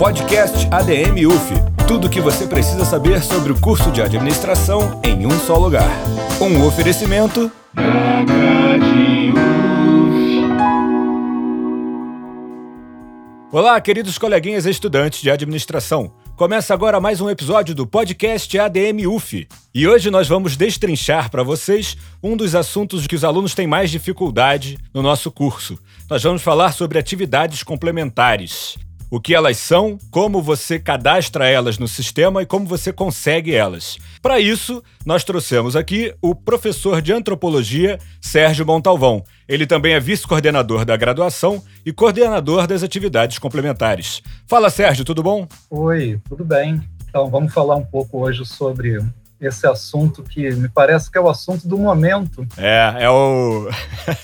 Podcast 0.00 0.66
ADM 0.70 1.26
UF. 1.26 1.52
Tudo 1.86 2.06
o 2.06 2.10
que 2.10 2.22
você 2.22 2.46
precisa 2.46 2.86
saber 2.86 3.22
sobre 3.22 3.52
o 3.52 3.60
curso 3.60 3.92
de 3.92 4.00
administração 4.00 4.98
em 5.04 5.26
um 5.26 5.38
só 5.40 5.58
lugar. 5.58 5.90
Um 6.40 6.66
oferecimento. 6.66 7.52
Olá, 13.52 13.78
queridos 13.78 14.16
coleguinhas 14.16 14.64
estudantes 14.64 15.20
de 15.20 15.30
administração. 15.30 16.10
Começa 16.34 16.72
agora 16.72 16.98
mais 16.98 17.20
um 17.20 17.28
episódio 17.28 17.74
do 17.74 17.86
podcast 17.86 18.58
ADM 18.58 19.06
UF. 19.06 19.46
E 19.74 19.86
hoje 19.86 20.10
nós 20.10 20.26
vamos 20.26 20.56
destrinchar 20.56 21.30
para 21.30 21.42
vocês 21.42 21.94
um 22.22 22.38
dos 22.38 22.54
assuntos 22.54 23.06
que 23.06 23.16
os 23.16 23.22
alunos 23.22 23.54
têm 23.54 23.66
mais 23.66 23.90
dificuldade 23.90 24.78
no 24.94 25.02
nosso 25.02 25.30
curso. 25.30 25.78
Nós 26.08 26.22
vamos 26.22 26.40
falar 26.40 26.72
sobre 26.72 26.98
atividades 26.98 27.62
complementares 27.62 28.78
o 29.10 29.20
que 29.20 29.34
elas 29.34 29.56
são, 29.56 29.98
como 30.10 30.40
você 30.40 30.78
cadastra 30.78 31.48
elas 31.48 31.78
no 31.78 31.88
sistema 31.88 32.42
e 32.42 32.46
como 32.46 32.64
você 32.64 32.92
consegue 32.92 33.54
elas. 33.54 33.98
Para 34.22 34.38
isso, 34.38 34.82
nós 35.04 35.24
trouxemos 35.24 35.74
aqui 35.74 36.14
o 36.22 36.34
professor 36.34 37.02
de 37.02 37.12
antropologia 37.12 37.98
Sérgio 38.20 38.64
Montalvão. 38.64 39.24
Ele 39.48 39.66
também 39.66 39.94
é 39.94 40.00
vice-coordenador 40.00 40.84
da 40.84 40.96
graduação 40.96 41.62
e 41.84 41.92
coordenador 41.92 42.66
das 42.66 42.82
atividades 42.82 43.38
complementares. 43.38 44.22
Fala, 44.46 44.70
Sérgio, 44.70 45.04
tudo 45.04 45.22
bom? 45.22 45.48
Oi, 45.68 46.20
tudo 46.28 46.44
bem. 46.44 46.80
Então, 47.08 47.28
vamos 47.28 47.52
falar 47.52 47.74
um 47.74 47.84
pouco 47.84 48.20
hoje 48.20 48.46
sobre 48.46 49.00
esse 49.40 49.66
assunto 49.66 50.22
que 50.22 50.50
me 50.50 50.68
parece 50.68 51.10
que 51.10 51.16
é 51.16 51.20
o 51.20 51.28
assunto 51.28 51.66
do 51.66 51.78
momento. 51.78 52.46
É, 52.56 53.04
é 53.04 53.10
o. 53.10 53.68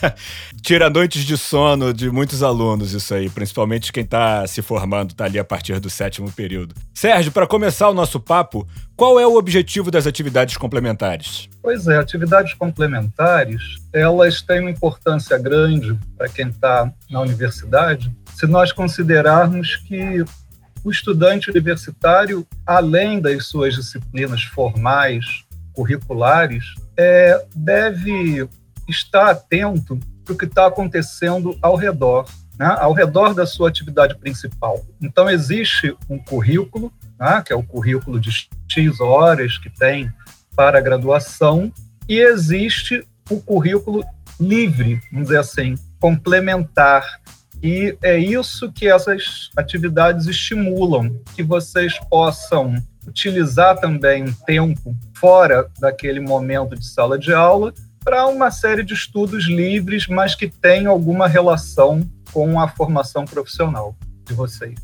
Tira 0.62 0.90
noites 0.90 1.24
de 1.24 1.38
sono 1.38 1.94
de 1.94 2.10
muitos 2.10 2.42
alunos, 2.42 2.92
isso 2.92 3.14
aí, 3.14 3.30
principalmente 3.30 3.92
quem 3.92 4.02
está 4.02 4.46
se 4.46 4.60
formando, 4.60 5.12
está 5.12 5.24
ali 5.24 5.38
a 5.38 5.44
partir 5.44 5.78
do 5.78 5.88
sétimo 5.88 6.30
período. 6.32 6.74
Sérgio, 6.92 7.30
para 7.30 7.46
começar 7.46 7.88
o 7.88 7.94
nosso 7.94 8.18
papo, 8.18 8.66
qual 8.96 9.20
é 9.20 9.26
o 9.26 9.36
objetivo 9.36 9.90
das 9.90 10.06
atividades 10.06 10.56
complementares? 10.56 11.48
Pois 11.62 11.86
é, 11.86 11.96
atividades 11.96 12.54
complementares, 12.54 13.62
elas 13.92 14.42
têm 14.42 14.60
uma 14.60 14.70
importância 14.70 15.38
grande 15.38 15.96
para 16.16 16.28
quem 16.28 16.48
está 16.48 16.90
na 17.08 17.20
universidade, 17.20 18.12
se 18.34 18.46
nós 18.46 18.72
considerarmos 18.72 19.76
que 19.76 20.24
o 20.86 20.90
estudante 20.92 21.50
universitário, 21.50 22.46
além 22.64 23.20
das 23.20 23.46
suas 23.46 23.74
disciplinas 23.74 24.44
formais, 24.44 25.24
curriculares, 25.72 26.64
é, 26.96 27.44
deve 27.56 28.48
estar 28.88 29.30
atento 29.30 29.98
para 30.24 30.32
o 30.32 30.38
que 30.38 30.44
está 30.44 30.68
acontecendo 30.68 31.58
ao 31.60 31.74
redor, 31.74 32.24
né? 32.56 32.68
ao 32.78 32.92
redor 32.92 33.34
da 33.34 33.44
sua 33.44 33.68
atividade 33.68 34.16
principal. 34.16 34.86
Então, 35.02 35.28
existe 35.28 35.92
um 36.08 36.20
currículo, 36.20 36.92
né? 37.18 37.42
que 37.44 37.52
é 37.52 37.56
o 37.56 37.64
currículo 37.64 38.20
de 38.20 38.48
X 38.68 39.00
horas 39.00 39.58
que 39.58 39.68
tem 39.68 40.08
para 40.54 40.78
a 40.78 40.80
graduação, 40.80 41.72
e 42.08 42.20
existe 42.20 43.04
o 43.28 43.40
currículo 43.40 44.04
livre, 44.38 45.00
vamos 45.10 45.26
dizer 45.26 45.40
assim, 45.40 45.74
complementar, 45.98 47.20
e 47.62 47.96
é 48.02 48.18
isso 48.18 48.70
que 48.72 48.88
essas 48.88 49.50
atividades 49.56 50.26
estimulam, 50.26 51.18
que 51.34 51.42
vocês 51.42 51.98
possam 52.10 52.74
utilizar 53.06 53.78
também 53.78 54.32
tempo 54.46 54.94
fora 55.14 55.68
daquele 55.78 56.20
momento 56.20 56.74
de 56.74 56.86
sala 56.86 57.18
de 57.18 57.32
aula 57.32 57.72
para 58.04 58.26
uma 58.26 58.50
série 58.50 58.84
de 58.84 58.94
estudos 58.94 59.46
livres, 59.46 60.06
mas 60.06 60.34
que 60.34 60.48
tenham 60.48 60.92
alguma 60.92 61.26
relação 61.26 62.08
com 62.32 62.60
a 62.60 62.68
formação 62.68 63.24
profissional 63.24 63.96
de 64.24 64.34
vocês. 64.34 64.76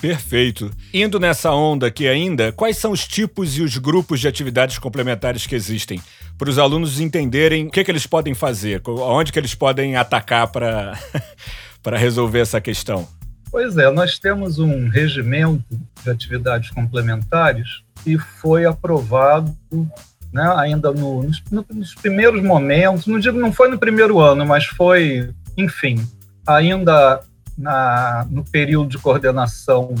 Perfeito. 0.00 0.70
Indo 0.92 1.18
nessa 1.18 1.50
onda 1.52 1.86
aqui 1.86 2.06
ainda, 2.06 2.52
quais 2.52 2.76
são 2.76 2.92
os 2.92 3.06
tipos 3.06 3.56
e 3.56 3.62
os 3.62 3.78
grupos 3.78 4.20
de 4.20 4.28
atividades 4.28 4.78
complementares 4.78 5.46
que 5.46 5.54
existem? 5.54 6.02
Para 6.36 6.50
os 6.50 6.58
alunos 6.58 7.00
entenderem 7.00 7.66
o 7.66 7.70
que, 7.70 7.82
que 7.82 7.90
eles 7.90 8.06
podem 8.06 8.34
fazer, 8.34 8.82
onde 8.86 9.32
que 9.32 9.38
eles 9.38 9.54
podem 9.54 9.96
atacar 9.96 10.48
para 10.48 10.98
para 11.86 11.96
resolver 11.96 12.40
essa 12.40 12.60
questão? 12.60 13.06
Pois 13.48 13.78
é, 13.78 13.88
nós 13.92 14.18
temos 14.18 14.58
um 14.58 14.88
regimento 14.88 15.62
de 16.02 16.10
atividades 16.10 16.68
complementares 16.70 17.84
que 18.02 18.18
foi 18.18 18.66
aprovado 18.66 19.56
né, 20.32 20.52
ainda 20.56 20.90
no, 20.90 21.22
nos, 21.22 21.40
nos, 21.70 21.94
primeiros 21.94 22.42
momentos, 22.42 23.06
não 23.06 23.20
digo 23.20 23.38
não 23.38 23.52
foi 23.52 23.70
no 23.70 23.78
primeiro 23.78 24.18
ano, 24.18 24.44
mas 24.44 24.66
foi, 24.66 25.32
enfim, 25.56 26.04
ainda 26.44 27.20
na, 27.56 28.26
no 28.28 28.44
período 28.44 28.88
de 28.88 28.98
coordenação 28.98 29.94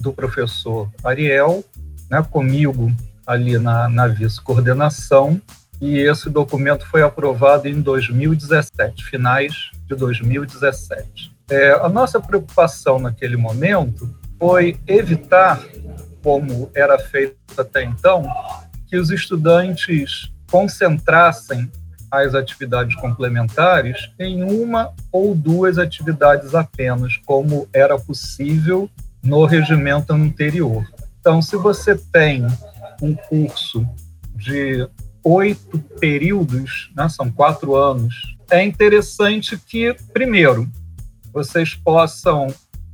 do 0.00 0.12
professor 0.12 0.90
Ariel, 1.04 1.64
né, 2.10 2.20
comigo 2.28 2.92
ali 3.24 3.58
na, 3.58 3.88
na 3.88 4.08
vice-coordenação, 4.08 5.40
e 5.80 5.98
esse 5.98 6.28
documento 6.28 6.86
foi 6.86 7.02
aprovado 7.02 7.68
em 7.68 7.80
2017, 7.80 9.04
finais 9.04 9.70
de 9.86 9.94
2017. 9.94 11.32
É, 11.50 11.72
a 11.72 11.88
nossa 11.88 12.20
preocupação 12.20 12.98
naquele 12.98 13.36
momento 13.36 14.12
foi 14.38 14.78
evitar, 14.86 15.60
como 16.22 16.70
era 16.74 16.98
feito 16.98 17.36
até 17.56 17.84
então, 17.84 18.28
que 18.86 18.96
os 18.96 19.10
estudantes 19.10 20.30
concentrassem 20.50 21.70
as 22.10 22.34
atividades 22.34 22.94
complementares 22.96 24.10
em 24.18 24.42
uma 24.42 24.92
ou 25.12 25.34
duas 25.34 25.78
atividades 25.78 26.54
apenas, 26.54 27.16
como 27.18 27.68
era 27.72 27.98
possível 27.98 28.88
no 29.22 29.44
regimento 29.44 30.12
anterior. 30.12 30.86
Então, 31.20 31.42
se 31.42 31.56
você 31.56 31.94
tem 31.96 32.46
um 33.02 33.14
curso 33.14 33.86
de 34.34 34.88
oito 35.24 35.78
períodos, 36.00 36.90
né, 36.96 37.08
são 37.08 37.30
quatro 37.30 37.74
anos, 37.74 38.14
é 38.50 38.62
interessante 38.62 39.56
que, 39.58 39.94
primeiro, 40.12 40.68
vocês 41.32 41.74
possam 41.74 42.48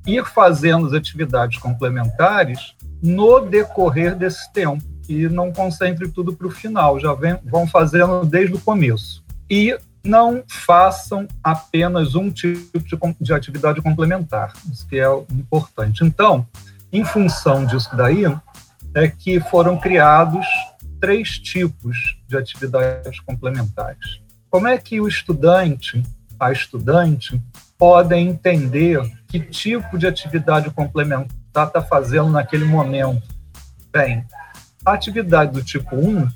ir 0.07 0.25
fazendo 0.25 0.87
as 0.87 0.93
atividades 0.93 1.59
complementares 1.59 2.75
no 3.03 3.41
decorrer 3.41 4.17
desse 4.17 4.53
tempo 4.53 4.83
e 5.09 5.29
não 5.29 5.53
concentre 5.53 6.09
tudo 6.09 6.35
para 6.35 6.47
o 6.47 6.51
final, 6.51 6.99
já 6.99 7.13
vem, 7.15 7.39
vão 7.45 7.67
fazendo 7.67 8.25
desde 8.25 8.55
o 8.55 8.61
começo. 8.61 9.23
E 9.49 9.77
não 10.03 10.43
façam 10.47 11.27
apenas 11.43 12.15
um 12.15 12.31
tipo 12.31 12.79
de, 12.79 12.99
de 13.21 13.33
atividade 13.33 13.81
complementar, 13.81 14.53
isso 14.71 14.87
que 14.87 14.99
é 14.99 15.09
importante. 15.33 16.05
Então, 16.05 16.47
em 16.93 17.05
função 17.05 17.65
disso 17.65 17.95
daí, 17.97 18.25
é 18.95 19.09
que 19.09 19.41
foram 19.41 19.79
criados 19.79 20.47
três 21.05 21.39
tipos 21.39 22.17
de 22.27 22.35
atividades 22.35 23.21
complementares. 23.21 24.23
Como 24.49 24.67
é 24.67 24.79
que 24.79 25.03
o 25.03 25.07
estudante, 25.07 26.03
a 26.41 26.51
estudante, 26.51 27.39
podem 27.77 28.29
entender 28.29 29.03
que 29.29 29.39
tipo 29.39 29.99
de 29.99 30.07
atividade 30.07 30.71
complementar 30.71 31.67
está 31.67 31.83
fazendo 31.83 32.31
naquele 32.31 32.65
momento? 32.65 33.23
Bem, 33.93 34.25
a 34.83 34.95
atividade 34.95 35.53
do 35.53 35.63
tipo 35.63 35.95
1 35.95 36.27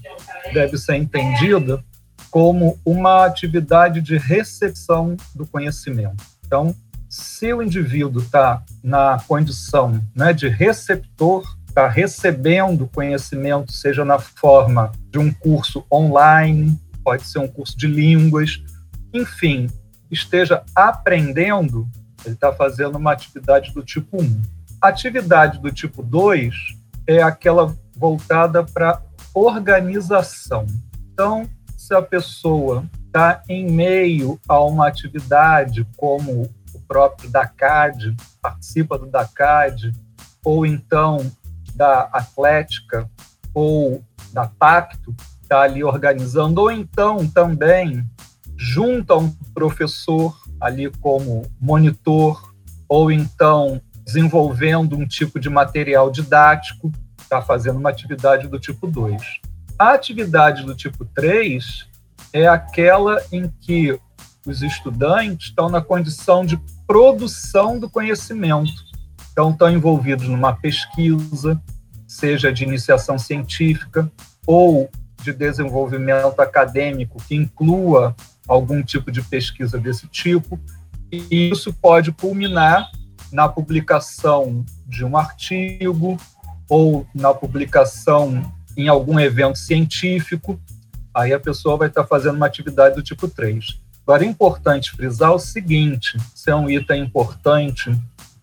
deve 0.53 0.77
ser 0.77 0.97
entendida 0.97 1.83
como 2.31 2.79
uma 2.85 3.25
atividade 3.25 4.03
de 4.03 4.19
recepção 4.19 5.17
do 5.35 5.47
conhecimento. 5.47 6.23
Então, 6.47 6.77
se 7.09 7.55
o 7.55 7.63
indivíduo 7.63 8.21
está 8.21 8.63
na 8.85 9.19
condição 9.27 9.99
né, 10.15 10.35
de 10.35 10.47
receptor, 10.47 11.57
está 11.79 11.87
recebendo 11.87 12.89
conhecimento, 12.89 13.71
seja 13.71 14.05
na 14.05 14.19
forma 14.19 14.91
de 15.13 15.19
um 15.21 15.33
curso 15.33 15.87
online, 15.93 16.77
pode 17.05 17.25
ser 17.25 17.39
um 17.39 17.47
curso 17.47 17.79
de 17.79 17.87
línguas, 17.87 18.61
enfim, 19.15 19.69
esteja 20.11 20.65
aprendendo, 20.75 21.89
ele 22.25 22.35
está 22.35 22.53
fazendo 22.53 22.99
uma 22.99 23.13
atividade 23.13 23.73
do 23.73 23.85
tipo 23.85 24.21
1. 24.21 24.43
atividade 24.83 25.61
do 25.61 25.71
tipo 25.71 26.03
2 26.03 26.53
é 27.07 27.23
aquela 27.23 27.73
voltada 27.95 28.65
para 28.65 29.01
organização. 29.33 30.67
Então, 31.13 31.49
se 31.77 31.95
a 31.95 32.03
pessoa 32.03 32.85
está 33.07 33.41
em 33.49 33.71
meio 33.71 34.41
a 34.49 34.61
uma 34.65 34.89
atividade 34.89 35.87
como 35.97 36.51
o 36.75 36.81
próprio 36.89 37.31
DACAD, 37.31 38.17
participa 38.43 38.99
do 38.99 39.07
DACAD, 39.07 39.93
ou 40.45 40.67
então 40.67 41.19
da 41.79 42.09
Atlética, 42.13 43.09
ou 43.55 44.03
da 44.33 44.47
Pacto, 44.47 45.15
está 45.41 45.63
ali 45.63 45.83
organizando, 45.85 46.61
ou 46.61 46.71
então 46.71 47.27
também 47.29 48.05
junto 48.57 49.13
a 49.13 49.17
um 49.17 49.31
professor 49.55 50.37
ali 50.61 50.91
como 51.01 51.47
monitor, 51.61 52.53
ou 52.89 53.13
então 53.13 53.81
desenvolvendo 54.05 54.97
um 54.97 55.07
tipo 55.07 55.39
de 55.39 55.49
material 55.49 56.11
didático, 56.11 56.93
está 57.21 57.41
fazendo 57.41 57.79
uma 57.79 57.91
atividade 57.91 58.49
do 58.49 58.59
tipo 58.59 58.87
2. 58.87 59.23
A 59.79 59.93
atividade 59.93 60.65
do 60.65 60.75
tipo 60.75 61.05
3 61.05 61.87
é 62.33 62.49
aquela 62.49 63.23
em 63.31 63.49
que 63.61 63.99
os 64.45 64.63
estudantes 64.63 65.49
estão 65.49 65.69
na 65.69 65.81
condição 65.81 66.45
de 66.45 66.59
produção 66.87 67.79
do 67.79 67.89
conhecimento. 67.89 68.88
Então, 69.39 69.53
estão 69.53 69.71
envolvidos 69.71 70.27
numa 70.27 70.53
pesquisa, 70.53 71.63
seja 72.09 72.53
de 72.53 72.65
iniciação 72.65 73.17
científica 73.17 74.11
ou 74.45 74.91
de 75.23 75.33
desenvolvimento 75.33 76.41
acadêmico 76.41 77.23
que 77.23 77.37
inclua 77.37 78.17
algum 78.49 78.83
tipo 78.83 79.13
de 79.13 79.23
pesquisa 79.23 79.79
desse 79.79 80.09
tipo, 80.09 80.59
e 81.13 81.51
isso 81.53 81.73
pode 81.73 82.11
culminar 82.11 82.91
na 83.31 83.49
publicação 83.49 84.67
de 84.85 85.05
um 85.05 85.17
artigo 85.17 86.17
ou 86.69 87.07
na 87.15 87.33
publicação 87.33 88.43
em 88.77 88.89
algum 88.89 89.21
evento 89.21 89.57
científico. 89.57 90.61
Aí 91.15 91.33
a 91.33 91.39
pessoa 91.39 91.77
vai 91.77 91.87
estar 91.87 92.05
fazendo 92.05 92.35
uma 92.35 92.47
atividade 92.47 92.97
do 92.97 93.05
tipo 93.05 93.29
3. 93.29 93.81
Agora, 94.05 94.25
é 94.25 94.27
importante 94.27 94.91
frisar 94.91 95.33
o 95.33 95.39
seguinte: 95.39 96.19
isso 96.35 96.51
é 96.51 96.57
um 96.57 96.69
item 96.69 97.05
importante 97.05 97.97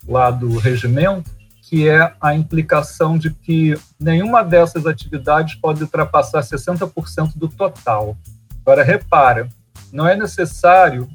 lá 0.07 0.31
do 0.31 0.57
regimento, 0.57 1.29
que 1.61 1.89
é 1.89 2.13
a 2.21 2.35
implicação 2.35 3.17
de 3.17 3.31
que 3.31 3.73
nenhuma 3.99 4.43
dessas 4.43 4.85
atividades 4.85 5.55
pode 5.55 5.81
ultrapassar 5.81 6.41
60% 6.41 7.35
do 7.35 7.47
total. 7.47 8.15
Agora, 8.61 8.83
repara, 8.83 9.49
não 9.91 10.07
é 10.07 10.15
necessário 10.15 11.09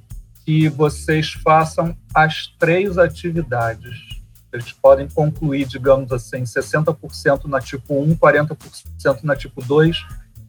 que 0.45 0.69
vocês 0.69 1.33
façam 1.33 1.97
as 2.15 2.49
três 2.59 2.99
atividades. 2.99 4.21
Eles 4.53 4.73
podem 4.73 5.09
concluir, 5.09 5.67
digamos 5.67 6.11
assim, 6.11 6.43
60% 6.43 7.45
na 7.45 7.61
tipo 7.61 8.03
1, 8.03 8.17
40% 8.17 9.23
na 9.23 9.37
tipo 9.37 9.65
2, 9.65 10.05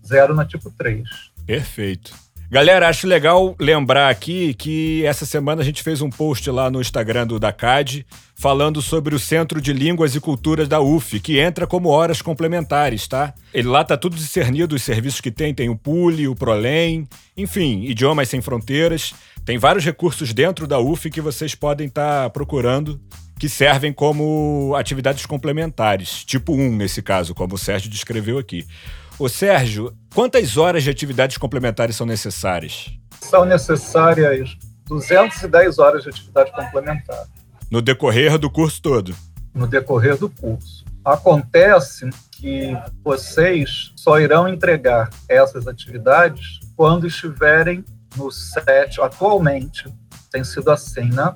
0 0.06 0.34
na 0.34 0.46
tipo 0.46 0.72
3. 0.72 1.08
Perfeito. 1.46 2.14
Galera, 2.52 2.90
acho 2.90 3.08
legal 3.08 3.56
lembrar 3.58 4.10
aqui 4.10 4.54
que 4.54 5.06
essa 5.06 5.26
semana 5.26 5.62
a 5.62 5.64
gente 5.64 5.82
fez 5.82 6.02
um 6.02 6.10
post 6.10 6.52
lá 6.52 6.70
no 6.70 6.82
Instagram 6.82 7.26
do 7.26 7.40
DACAD 7.40 8.06
falando 8.36 8.82
sobre 8.82 9.16
o 9.16 9.20
Centro 9.20 9.62
de 9.62 9.72
Línguas 9.72 10.16
e 10.16 10.20
Culturas 10.20 10.68
da 10.68 10.82
UF, 10.82 11.18
que 11.22 11.40
entra 11.40 11.66
como 11.66 11.88
horas 11.88 12.22
complementares, 12.22 13.08
tá? 13.08 13.34
Ele 13.54 13.70
lá 13.70 13.86
tá 13.86 13.96
tudo 13.96 14.18
discernido 14.18 14.76
os 14.76 14.84
serviços 14.84 15.22
que 15.22 15.32
tem, 15.32 15.54
tem 15.54 15.70
o 15.70 15.78
PULE, 15.78 16.28
o 16.28 16.36
PROLEM, 16.36 17.08
enfim, 17.38 17.86
Idiomas 17.86 18.28
Sem 18.28 18.42
Fronteiras. 18.42 19.14
Tem 19.46 19.58
vários 19.58 19.86
recursos 19.86 20.34
dentro 20.34 20.68
da 20.68 20.78
UF 20.78 21.10
que 21.10 21.22
vocês 21.22 21.56
podem 21.56 21.88
estar 21.88 22.24
tá 22.24 22.30
procurando 22.30 23.00
que 23.40 23.48
servem 23.48 23.94
como 23.94 24.76
atividades 24.78 25.26
complementares, 25.26 26.26
tipo 26.26 26.54
1 26.54 26.76
nesse 26.76 27.02
caso, 27.02 27.34
como 27.34 27.56
o 27.56 27.58
Sérgio 27.58 27.90
descreveu 27.90 28.38
aqui. 28.38 28.68
Ô 29.22 29.30
Sérgio, 29.30 29.96
quantas 30.16 30.58
horas 30.58 30.82
de 30.82 30.90
atividades 30.90 31.38
complementares 31.38 31.96
são 31.96 32.08
necessárias? 32.08 32.92
São 33.20 33.46
necessárias 33.46 34.58
210 34.88 35.78
horas 35.78 36.02
de 36.02 36.10
atividade 36.10 36.52
complementar. 36.52 37.28
No 37.70 37.84
decorrer 37.84 38.40
do 38.40 38.50
curso 38.50 38.82
todo? 38.82 39.16
No 39.54 39.68
decorrer 39.68 40.18
do 40.18 40.28
curso. 40.28 40.84
Acontece 41.06 42.10
que 42.32 42.76
vocês 43.04 43.92
só 43.96 44.20
irão 44.20 44.48
entregar 44.48 45.12
essas 45.30 45.68
atividades 45.68 46.60
quando 46.76 47.06
estiverem 47.06 47.86
no 48.18 48.32
sétimo, 48.32 49.06
atualmente 49.06 49.88
tem 50.32 50.44
sido 50.44 50.72
assim, 50.72 51.12
né? 51.12 51.32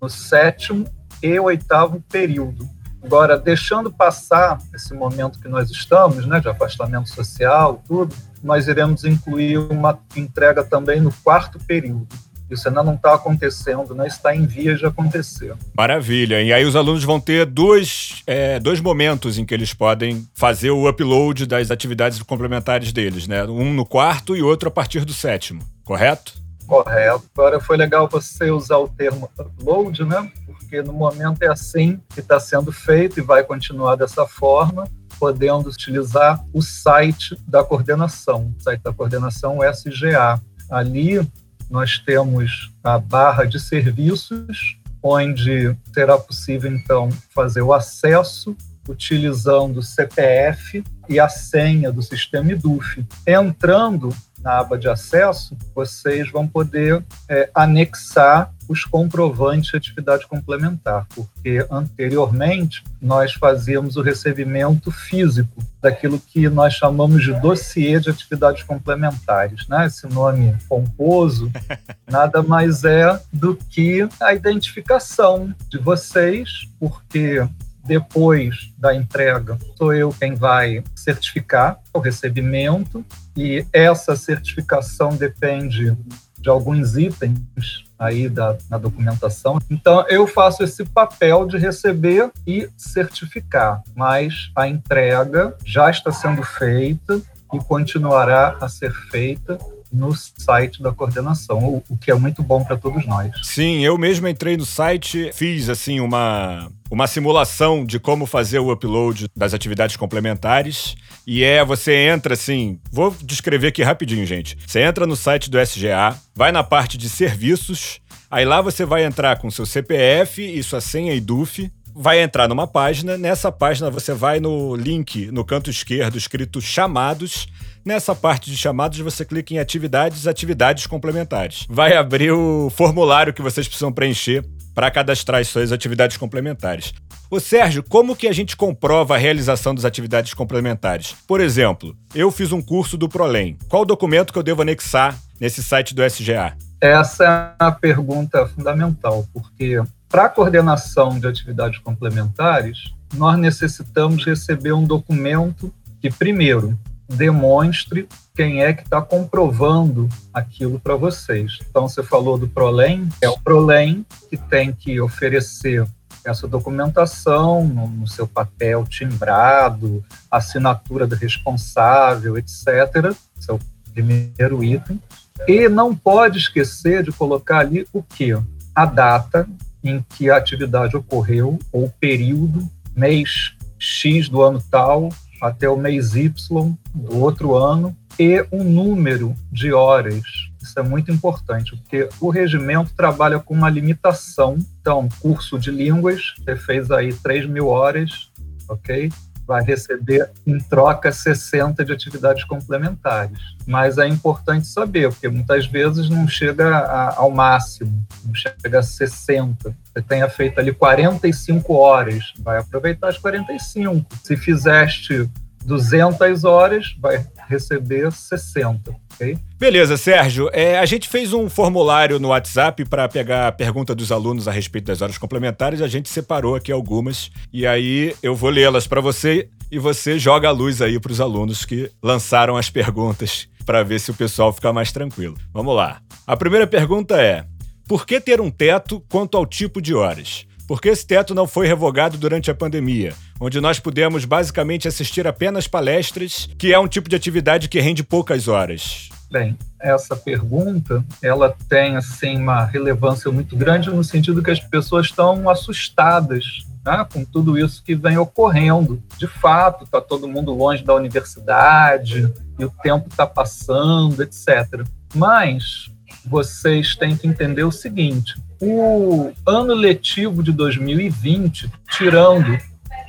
No 0.00 0.08
sétimo 0.08 0.88
e 1.22 1.38
oitavo 1.38 2.02
período. 2.08 2.66
Agora, 3.02 3.38
deixando 3.38 3.90
passar 3.90 4.58
esse 4.74 4.92
momento 4.94 5.40
que 5.40 5.48
nós 5.48 5.70
estamos, 5.70 6.26
né, 6.26 6.38
de 6.40 6.48
afastamento 6.48 7.08
social, 7.08 7.82
tudo, 7.86 8.14
nós 8.42 8.68
iremos 8.68 9.04
incluir 9.04 9.58
uma 9.58 9.98
entrega 10.16 10.62
também 10.62 11.00
no 11.00 11.12
quarto 11.22 11.58
período. 11.58 12.06
Isso 12.50 12.68
ainda 12.68 12.82
não 12.82 12.94
está 12.94 13.14
acontecendo, 13.14 13.94
né? 13.94 14.08
está 14.08 14.34
em 14.34 14.44
vias 14.44 14.80
de 14.80 14.86
acontecer. 14.86 15.54
Maravilha. 15.76 16.42
E 16.42 16.52
aí 16.52 16.64
os 16.64 16.74
alunos 16.74 17.04
vão 17.04 17.20
ter 17.20 17.46
dois, 17.46 18.22
é, 18.26 18.58
dois 18.58 18.80
momentos 18.80 19.38
em 19.38 19.44
que 19.44 19.54
eles 19.54 19.72
podem 19.72 20.26
fazer 20.34 20.70
o 20.70 20.88
upload 20.88 21.46
das 21.46 21.70
atividades 21.70 22.20
complementares 22.22 22.92
deles, 22.92 23.28
né? 23.28 23.44
Um 23.44 23.72
no 23.72 23.86
quarto 23.86 24.36
e 24.36 24.42
outro 24.42 24.68
a 24.68 24.72
partir 24.72 25.04
do 25.04 25.12
sétimo, 25.12 25.62
correto? 25.84 26.34
Correto. 26.70 27.24
Agora 27.36 27.60
foi 27.60 27.76
legal 27.76 28.08
você 28.08 28.50
usar 28.50 28.78
o 28.78 28.88
termo 28.88 29.28
upload, 29.36 30.04
né? 30.04 30.30
porque 30.70 30.82
no 30.82 30.92
momento 30.92 31.42
é 31.42 31.48
assim 31.48 32.00
que 32.10 32.20
está 32.20 32.38
sendo 32.38 32.70
feito 32.70 33.18
e 33.18 33.22
vai 33.22 33.42
continuar 33.42 33.96
dessa 33.96 34.24
forma, 34.24 34.88
podendo 35.18 35.68
utilizar 35.68 36.40
o 36.52 36.62
site 36.62 37.36
da 37.44 37.64
coordenação, 37.64 38.54
o 38.56 38.62
site 38.62 38.80
da 38.80 38.92
coordenação 38.92 39.58
SGA. 39.64 40.40
Ali 40.70 41.28
nós 41.68 41.98
temos 41.98 42.72
a 42.84 43.00
barra 43.00 43.46
de 43.46 43.58
serviços, 43.58 44.78
onde 45.02 45.76
será 45.92 46.16
possível 46.16 46.70
então 46.70 47.08
fazer 47.34 47.62
o 47.62 47.72
acesso 47.72 48.56
utilizando 48.90 49.78
o 49.78 49.82
CPF 49.82 50.82
e 51.08 51.18
a 51.18 51.28
senha 51.28 51.90
do 51.90 52.02
sistema 52.02 52.52
IDUF. 52.52 53.04
Entrando 53.26 54.14
na 54.42 54.58
aba 54.58 54.78
de 54.78 54.88
acesso, 54.88 55.56
vocês 55.74 56.30
vão 56.30 56.46
poder 56.46 57.04
é, 57.28 57.50
anexar 57.54 58.52
os 58.68 58.84
comprovantes 58.84 59.70
de 59.70 59.76
atividade 59.76 60.26
complementar, 60.26 61.06
porque 61.14 61.66
anteriormente 61.70 62.84
nós 63.02 63.34
fazíamos 63.34 63.96
o 63.96 64.02
recebimento 64.02 64.90
físico 64.90 65.62
daquilo 65.82 66.20
que 66.20 66.48
nós 66.48 66.74
chamamos 66.74 67.24
de 67.24 67.32
dossiê 67.40 67.98
de 67.98 68.10
atividades 68.10 68.62
complementares. 68.62 69.66
Né? 69.66 69.86
Esse 69.86 70.06
nome 70.06 70.56
pomposo 70.68 71.50
nada 72.08 72.42
mais 72.42 72.84
é 72.84 73.20
do 73.32 73.56
que 73.56 74.08
a 74.20 74.32
identificação 74.32 75.52
de 75.68 75.78
vocês, 75.78 76.68
porque 76.78 77.44
depois 77.90 78.72
da 78.78 78.94
entrega, 78.94 79.58
sou 79.76 79.92
eu 79.92 80.10
quem 80.12 80.36
vai 80.36 80.80
certificar 80.94 81.76
o 81.92 81.98
recebimento 81.98 83.04
e 83.36 83.66
essa 83.72 84.14
certificação 84.14 85.16
depende 85.16 85.96
de 86.38 86.48
alguns 86.48 86.96
itens 86.96 87.84
aí 87.98 88.28
da, 88.28 88.56
na 88.70 88.78
documentação. 88.78 89.58
Então, 89.68 90.06
eu 90.08 90.24
faço 90.28 90.62
esse 90.62 90.84
papel 90.84 91.44
de 91.48 91.58
receber 91.58 92.30
e 92.46 92.68
certificar, 92.76 93.82
mas 93.96 94.52
a 94.54 94.68
entrega 94.68 95.56
já 95.64 95.90
está 95.90 96.12
sendo 96.12 96.44
feita 96.44 97.20
e 97.52 97.58
continuará 97.58 98.56
a 98.60 98.68
ser 98.68 98.92
feita 98.92 99.58
no 99.92 100.14
site 100.14 100.82
da 100.82 100.92
coordenação, 100.92 101.82
o, 101.88 101.96
que 101.96 102.10
é 102.10 102.14
muito 102.14 102.42
bom 102.42 102.64
para 102.64 102.76
todos 102.76 103.06
nós. 103.06 103.32
Sim, 103.42 103.84
eu 103.84 103.96
mesmo 103.98 104.28
entrei 104.28 104.56
no 104.56 104.64
site, 104.64 105.30
fiz 105.32 105.68
assim 105.68 106.00
uma 106.00 106.70
uma 106.90 107.06
simulação 107.06 107.84
de 107.86 108.00
como 108.00 108.26
fazer 108.26 108.58
o 108.58 108.72
upload 108.72 109.28
das 109.36 109.54
atividades 109.54 109.96
complementares. 109.96 110.96
E 111.24 111.44
é, 111.44 111.64
você 111.64 112.08
entra 112.08 112.34
assim, 112.34 112.80
vou 112.90 113.14
descrever 113.22 113.68
aqui 113.68 113.82
rapidinho, 113.82 114.26
gente. 114.26 114.58
Você 114.66 114.80
entra 114.80 115.06
no 115.06 115.14
site 115.14 115.48
do 115.48 115.60
SGA, 115.60 116.18
vai 116.34 116.50
na 116.50 116.64
parte 116.64 116.98
de 116.98 117.08
serviços, 117.08 118.00
aí 118.28 118.44
lá 118.44 118.60
você 118.60 118.84
vai 118.84 119.04
entrar 119.04 119.38
com 119.38 119.50
seu 119.50 119.64
CPF 119.64 120.42
e 120.42 120.60
sua 120.64 120.80
senha 120.80 121.14
IDUF, 121.14 121.70
vai 121.94 122.20
entrar 122.22 122.48
numa 122.48 122.66
página, 122.66 123.16
nessa 123.16 123.52
página 123.52 123.90
você 123.90 124.12
vai 124.12 124.40
no 124.40 124.74
link 124.74 125.30
no 125.30 125.44
canto 125.44 125.70
esquerdo 125.70 126.16
escrito 126.16 126.60
chamados 126.60 127.46
Nessa 127.84 128.14
parte 128.14 128.50
de 128.50 128.56
chamados, 128.56 128.98
você 128.98 129.24
clica 129.24 129.54
em 129.54 129.58
atividades, 129.58 130.26
atividades 130.26 130.86
complementares. 130.86 131.66
Vai 131.68 131.96
abrir 131.96 132.30
o 132.30 132.68
formulário 132.68 133.32
que 133.32 133.40
vocês 133.40 133.66
precisam 133.66 133.90
preencher 133.90 134.44
para 134.74 134.90
cadastrar 134.90 135.40
as 135.40 135.48
suas 135.48 135.72
atividades 135.72 136.16
complementares. 136.16 136.92
Ô 137.30 137.40
Sérgio, 137.40 137.82
como 137.82 138.14
que 138.14 138.28
a 138.28 138.32
gente 138.32 138.56
comprova 138.56 139.14
a 139.14 139.18
realização 139.18 139.74
das 139.74 139.84
atividades 139.84 140.34
complementares? 140.34 141.14
Por 141.26 141.40
exemplo, 141.40 141.96
eu 142.14 142.30
fiz 142.30 142.52
um 142.52 142.60
curso 142.60 142.98
do 142.98 143.08
Prolem. 143.08 143.56
Qual 143.68 143.84
documento 143.84 144.32
que 144.32 144.38
eu 144.38 144.42
devo 144.42 144.62
anexar 144.62 145.16
nesse 145.40 145.62
site 145.62 145.94
do 145.94 146.04
SGA? 146.04 146.56
Essa 146.80 147.56
é 147.58 147.64
a 147.64 147.72
pergunta 147.72 148.46
fundamental, 148.46 149.26
porque 149.32 149.80
para 150.08 150.24
a 150.24 150.28
coordenação 150.28 151.18
de 151.18 151.26
atividades 151.26 151.78
complementares, 151.78 152.92
nós 153.14 153.38
necessitamos 153.38 154.24
receber 154.24 154.72
um 154.72 154.84
documento 154.84 155.72
que, 156.00 156.10
primeiro, 156.10 156.78
demonstre 157.14 158.08
quem 158.34 158.62
é 158.62 158.72
que 158.72 158.82
está 158.82 159.02
comprovando 159.02 160.08
aquilo 160.32 160.78
para 160.78 160.94
vocês. 160.94 161.58
Então, 161.68 161.88
você 161.88 162.02
falou 162.02 162.38
do 162.38 162.48
Prolem, 162.48 163.08
é 163.20 163.28
o 163.28 163.38
Prolem 163.38 164.06
que 164.28 164.36
tem 164.36 164.72
que 164.72 165.00
oferecer 165.00 165.86
essa 166.24 166.46
documentação 166.46 167.66
no, 167.66 167.88
no 167.88 168.06
seu 168.06 168.26
papel 168.26 168.84
timbrado, 168.84 170.04
assinatura 170.30 171.06
do 171.06 171.14
responsável, 171.14 172.38
etc. 172.38 173.14
Esse 173.38 173.50
é 173.50 173.54
o 173.54 173.60
primeiro 173.92 174.62
item. 174.62 175.00
E 175.48 175.68
não 175.68 175.94
pode 175.94 176.38
esquecer 176.38 177.02
de 177.02 177.10
colocar 177.10 177.60
ali 177.60 177.86
o 177.92 178.02
quê? 178.02 178.38
A 178.74 178.84
data 178.84 179.48
em 179.82 180.04
que 180.10 180.30
a 180.30 180.36
atividade 180.36 180.96
ocorreu, 180.96 181.58
ou 181.72 181.88
período, 181.98 182.68
mês 182.94 183.54
X 183.78 184.28
do 184.28 184.42
ano 184.42 184.62
tal, 184.70 185.08
até 185.40 185.68
o 185.68 185.76
mês 185.76 186.14
Y 186.14 186.76
do 186.94 187.18
outro 187.18 187.56
ano 187.56 187.96
e 188.18 188.44
um 188.52 188.62
número 188.62 189.34
de 189.50 189.72
horas. 189.72 190.22
Isso 190.62 190.78
é 190.78 190.82
muito 190.82 191.10
importante, 191.10 191.74
porque 191.74 192.08
o 192.20 192.28
regimento 192.28 192.92
trabalha 192.94 193.38
com 193.38 193.54
uma 193.54 193.70
limitação. 193.70 194.58
Então, 194.80 195.08
curso 195.20 195.58
de 195.58 195.70
línguas, 195.70 196.34
você 196.38 196.54
fez 196.54 196.90
aí 196.90 197.12
3 197.14 197.48
mil 197.48 197.68
horas, 197.68 198.30
ok? 198.68 199.10
Vai 199.50 199.64
receber 199.64 200.30
em 200.46 200.58
troca 200.58 201.10
60 201.10 201.84
de 201.84 201.92
atividades 201.92 202.44
complementares. 202.44 203.40
Mas 203.66 203.98
é 203.98 204.06
importante 204.06 204.68
saber, 204.68 205.10
porque 205.10 205.26
muitas 205.28 205.66
vezes 205.66 206.08
não 206.08 206.28
chega 206.28 206.68
a, 206.68 207.16
ao 207.16 207.32
máximo, 207.32 208.06
não 208.24 208.32
chega 208.32 208.78
a 208.78 208.82
60. 208.82 209.74
Você 209.92 210.02
tenha 210.02 210.28
feito 210.28 210.60
ali 210.60 210.72
45 210.72 211.74
horas, 211.74 212.32
vai 212.38 212.58
aproveitar 212.58 213.08
as 213.08 213.18
45. 213.18 214.06
Se 214.22 214.36
fizeste 214.36 215.28
200 215.64 216.44
horas, 216.44 216.96
vai 217.00 217.26
receber 217.48 218.12
60. 218.12 218.94
Okay? 219.20 219.36
Beleza, 219.58 219.98
Sérgio. 219.98 220.48
É, 220.50 220.78
a 220.78 220.86
gente 220.86 221.06
fez 221.06 221.34
um 221.34 221.50
formulário 221.50 222.18
no 222.18 222.28
WhatsApp 222.28 222.86
para 222.86 223.06
pegar 223.06 223.48
a 223.48 223.52
pergunta 223.52 223.94
dos 223.94 224.10
alunos 224.10 224.48
a 224.48 224.50
respeito 224.50 224.86
das 224.86 225.02
horas 225.02 225.18
complementares. 225.18 225.82
A 225.82 225.88
gente 225.88 226.08
separou 226.08 226.54
aqui 226.54 226.72
algumas 226.72 227.30
e 227.52 227.66
aí 227.66 228.14
eu 228.22 228.34
vou 228.34 228.48
lê-las 228.48 228.86
para 228.86 229.02
você 229.02 229.48
e 229.70 229.78
você 229.78 230.18
joga 230.18 230.48
a 230.48 230.52
luz 230.52 230.80
aí 230.80 230.98
para 230.98 231.12
os 231.12 231.20
alunos 231.20 231.66
que 231.66 231.90
lançaram 232.02 232.56
as 232.56 232.70
perguntas 232.70 233.46
para 233.66 233.82
ver 233.82 234.00
se 234.00 234.10
o 234.10 234.14
pessoal 234.14 234.52
fica 234.52 234.72
mais 234.72 234.90
tranquilo. 234.90 235.36
Vamos 235.52 235.76
lá. 235.76 236.00
A 236.26 236.34
primeira 236.34 236.66
pergunta 236.66 237.20
é: 237.20 237.44
por 237.86 238.06
que 238.06 238.20
ter 238.20 238.40
um 238.40 238.50
teto 238.50 239.04
quanto 239.08 239.36
ao 239.36 239.44
tipo 239.44 239.82
de 239.82 239.94
horas? 239.94 240.46
Porque 240.70 240.88
esse 240.88 241.04
teto 241.04 241.34
não 241.34 241.48
foi 241.48 241.66
revogado 241.66 242.16
durante 242.16 242.48
a 242.48 242.54
pandemia, 242.54 243.12
onde 243.40 243.60
nós 243.60 243.80
pudemos 243.80 244.24
basicamente 244.24 244.86
assistir 244.86 245.26
apenas 245.26 245.66
palestras, 245.66 246.48
que 246.56 246.72
é 246.72 246.78
um 246.78 246.86
tipo 246.86 247.08
de 247.08 247.16
atividade 247.16 247.68
que 247.68 247.80
rende 247.80 248.04
poucas 248.04 248.46
horas. 248.46 249.08
Bem, 249.28 249.58
essa 249.80 250.14
pergunta 250.14 251.04
ela 251.20 251.52
tem 251.68 251.96
assim 251.96 252.36
uma 252.36 252.64
relevância 252.64 253.32
muito 253.32 253.56
grande 253.56 253.90
no 253.90 254.04
sentido 254.04 254.44
que 254.44 254.50
as 254.52 254.60
pessoas 254.60 255.06
estão 255.06 255.50
assustadas 255.50 256.64
né, 256.86 257.04
com 257.12 257.24
tudo 257.24 257.58
isso 257.58 257.82
que 257.82 257.96
vem 257.96 258.16
ocorrendo. 258.16 259.02
De 259.18 259.26
fato, 259.26 259.82
está 259.82 260.00
todo 260.00 260.28
mundo 260.28 260.54
longe 260.54 260.84
da 260.84 260.94
universidade 260.94 262.32
e 262.56 262.64
o 262.64 262.72
tempo 262.80 263.08
está 263.10 263.26
passando, 263.26 264.22
etc. 264.22 264.86
Mas 265.16 265.90
vocês 266.24 266.94
têm 266.94 267.16
que 267.16 267.26
entender 267.26 267.64
o 267.64 267.72
seguinte: 267.72 268.36
o 268.60 269.32
ano 269.46 269.74
letivo 269.74 270.42
de 270.42 270.52
2020, 270.52 271.70
tirando 271.90 272.58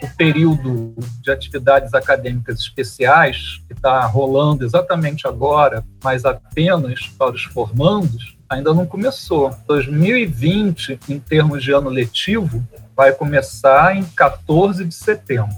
o 0.01 0.07
período 0.17 0.95
de 1.21 1.29
atividades 1.29 1.93
acadêmicas 1.93 2.59
especiais, 2.59 3.61
que 3.67 3.73
está 3.73 4.03
rolando 4.05 4.65
exatamente 4.65 5.27
agora, 5.27 5.83
mas 6.03 6.25
apenas 6.25 7.07
para 7.17 7.35
os 7.35 7.43
formandos, 7.43 8.37
ainda 8.49 8.73
não 8.73 8.85
começou. 8.85 9.55
2020, 9.67 10.99
em 11.07 11.19
termos 11.19 11.63
de 11.63 11.71
ano 11.71 11.89
letivo, 11.89 12.65
vai 12.95 13.11
começar 13.11 13.95
em 13.95 14.03
14 14.03 14.85
de 14.85 14.95
setembro. 14.95 15.55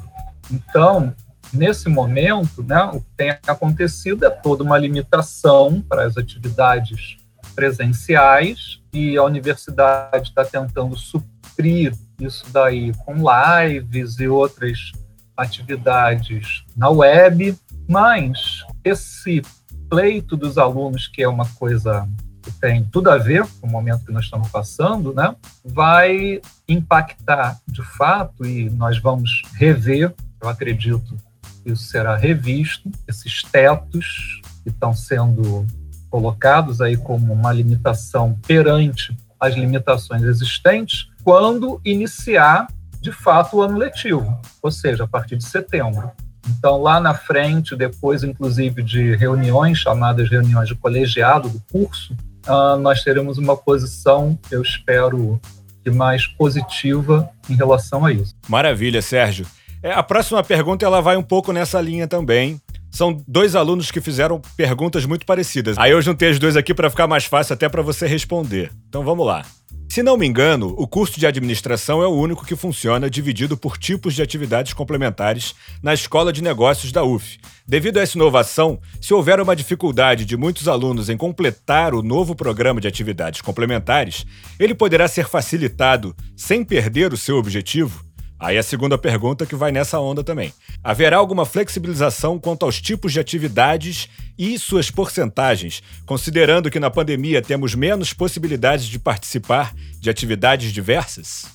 Então, 0.51 1.13
nesse 1.53 1.87
momento, 1.87 2.63
né, 2.63 2.83
o 2.83 2.99
que 2.99 3.11
tem 3.15 3.29
acontecido 3.47 4.25
é 4.25 4.29
toda 4.29 4.63
uma 4.63 4.77
limitação 4.77 5.81
para 5.87 6.05
as 6.05 6.17
atividades 6.17 7.17
presenciais 7.55 8.82
e 8.93 9.17
a 9.17 9.23
universidade 9.23 10.29
está 10.29 10.45
tentando 10.45 10.95
suprir 10.95 11.93
isso 12.19 12.45
daí 12.51 12.93
com 13.05 13.15
lives 13.15 14.19
e 14.19 14.27
outras 14.27 14.91
atividades 15.35 16.63
na 16.77 16.89
web, 16.89 17.57
mas 17.89 18.63
esse 18.83 19.41
pleito 19.89 20.37
dos 20.37 20.57
alunos, 20.57 21.07
que 21.07 21.23
é 21.23 21.27
uma 21.27 21.47
coisa 21.55 22.07
que 22.41 22.51
tem 22.51 22.83
tudo 22.85 23.09
a 23.09 23.17
ver 23.17 23.47
com 23.59 23.67
o 23.67 23.71
momento 23.71 24.05
que 24.05 24.11
nós 24.11 24.25
estamos 24.25 24.49
passando, 24.49 25.13
né, 25.13 25.35
vai 25.63 26.41
impactar 26.67 27.59
de 27.67 27.81
fato 27.81 28.45
e 28.45 28.69
nós 28.69 28.99
vamos 28.99 29.41
rever, 29.55 30.13
eu 30.41 30.49
acredito 30.49 31.17
isso 31.65 31.83
será 31.83 32.15
revisto, 32.15 32.91
esses 33.07 33.41
tetos 33.43 34.41
que 34.63 34.69
estão 34.69 34.93
sendo 34.93 35.65
colocados 36.13 36.79
aí 36.79 36.95
como 36.95 37.33
uma 37.33 37.51
limitação 37.51 38.37
perante 38.45 39.17
as 39.39 39.55
limitações 39.55 40.21
existentes 40.21 41.07
quando 41.23 41.81
iniciar 41.83 42.67
de 43.01 43.11
fato 43.11 43.57
o 43.57 43.61
ano 43.63 43.79
letivo, 43.79 44.39
ou 44.61 44.69
seja, 44.69 45.05
a 45.05 45.07
partir 45.07 45.37
de 45.37 45.43
setembro. 45.43 46.11
Então, 46.47 46.79
lá 46.79 46.99
na 46.99 47.15
frente, 47.15 47.75
depois, 47.75 48.23
inclusive, 48.23 48.83
de 48.83 49.15
reuniões, 49.15 49.79
chamadas 49.79 50.29
reuniões 50.29 50.67
de 50.67 50.75
colegiado 50.75 51.49
do 51.49 51.59
curso, 51.71 52.15
uh, 52.45 52.77
nós 52.77 53.01
teremos 53.01 53.39
uma 53.39 53.57
posição, 53.57 54.37
eu 54.51 54.61
espero, 54.61 55.41
que 55.83 55.89
mais 55.89 56.27
positiva 56.27 57.27
em 57.49 57.55
relação 57.55 58.05
a 58.05 58.11
isso. 58.11 58.35
Maravilha, 58.47 59.01
Sérgio. 59.01 59.47
É, 59.81 59.91
a 59.91 60.03
próxima 60.03 60.43
pergunta 60.43 60.85
ela 60.85 61.01
vai 61.01 61.17
um 61.17 61.23
pouco 61.23 61.51
nessa 61.51 61.81
linha 61.81 62.07
também. 62.07 62.61
São 62.93 63.23
dois 63.27 63.55
alunos 63.55 63.89
que 63.89 63.99
fizeram 63.99 64.39
perguntas 64.55 65.03
muito 65.03 65.25
parecidas. 65.25 65.75
Aí 65.79 65.91
eu 65.91 66.01
juntei 66.01 66.29
as 66.29 66.37
duas 66.37 66.55
aqui 66.55 66.75
para 66.75 66.91
ficar 66.91 67.07
mais 67.07 67.25
fácil 67.25 67.55
até 67.55 67.67
para 67.67 67.81
você 67.81 68.05
responder. 68.05 68.71
Então 68.87 69.03
vamos 69.03 69.25
lá. 69.25 69.43
Se 69.89 70.03
não 70.03 70.15
me 70.15 70.27
engano, 70.27 70.73
o 70.77 70.87
curso 70.87 71.19
de 71.19 71.25
administração 71.25 72.03
é 72.03 72.07
o 72.07 72.13
único 72.13 72.45
que 72.45 72.55
funciona 72.55 73.09
dividido 73.09 73.57
por 73.57 73.79
tipos 73.79 74.13
de 74.13 74.21
atividades 74.21 74.73
complementares 74.73 75.55
na 75.81 75.91
Escola 75.93 76.31
de 76.31 76.43
Negócios 76.43 76.91
da 76.91 77.03
UF. 77.03 77.39
Devido 77.67 77.97
a 77.97 78.01
essa 78.01 78.17
inovação, 78.17 78.79
se 79.01 79.13
houver 79.13 79.39
uma 79.39 79.55
dificuldade 79.55 80.23
de 80.23 80.37
muitos 80.37 80.67
alunos 80.67 81.09
em 81.09 81.17
completar 81.17 81.95
o 81.95 82.03
novo 82.03 82.35
programa 82.35 82.79
de 82.79 82.87
atividades 82.87 83.41
complementares, 83.41 84.23
ele 84.59 84.75
poderá 84.75 85.07
ser 85.07 85.27
facilitado 85.27 86.15
sem 86.35 86.63
perder 86.63 87.11
o 87.11 87.17
seu 87.17 87.37
objetivo? 87.37 88.03
Aí 88.43 88.57
a 88.57 88.63
segunda 88.63 88.97
pergunta 88.97 89.45
que 89.45 89.55
vai 89.55 89.71
nessa 89.71 90.01
onda 90.01 90.21
também. 90.21 90.53
Haverá 90.83 91.15
alguma 91.15 91.45
flexibilização 91.45 92.37
quanto 92.37 92.65
aos 92.65 92.81
tipos 92.81 93.13
de 93.13 93.19
atividades 93.21 94.09
e 94.37 94.59
suas 94.59 94.91
porcentagens, 94.91 95.81
considerando 96.05 96.69
que 96.69 96.77
na 96.77 96.89
pandemia 96.89 97.41
temos 97.41 97.73
menos 97.73 98.11
possibilidades 98.11 98.87
de 98.87 98.99
participar 98.99 99.73
de 99.97 100.09
atividades 100.09 100.73
diversas? 100.73 101.45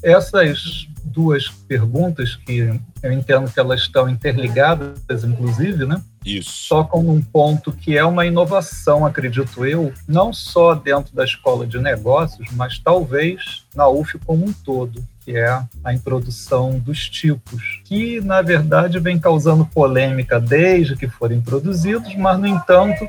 Essas 0.00 0.86
duas 1.02 1.48
perguntas, 1.48 2.36
que 2.36 2.58
eu 3.02 3.12
entendo 3.12 3.50
que 3.50 3.58
elas 3.58 3.80
estão 3.80 4.08
interligadas, 4.08 5.24
inclusive, 5.24 5.84
né? 5.84 6.00
Isso. 6.24 6.68
Tocam 6.68 7.02
num 7.02 7.20
ponto 7.20 7.72
que 7.72 7.98
é 7.98 8.04
uma 8.04 8.24
inovação, 8.24 9.04
acredito 9.04 9.66
eu, 9.66 9.92
não 10.06 10.32
só 10.32 10.76
dentro 10.76 11.12
da 11.12 11.24
escola 11.24 11.66
de 11.66 11.80
negócios, 11.80 12.48
mas 12.52 12.78
talvez 12.78 13.64
na 13.74 13.88
UF 13.88 14.16
como 14.24 14.46
um 14.46 14.52
todo 14.52 15.02
que 15.26 15.36
é 15.36 15.60
a 15.82 15.92
introdução 15.92 16.78
dos 16.78 17.10
tipos, 17.10 17.82
que 17.84 18.20
na 18.20 18.40
verdade 18.42 19.00
vem 19.00 19.18
causando 19.18 19.66
polêmica 19.66 20.38
desde 20.38 20.94
que 20.94 21.08
foram 21.08 21.34
introduzidos, 21.34 22.14
mas 22.14 22.38
no 22.38 22.46
entanto 22.46 23.08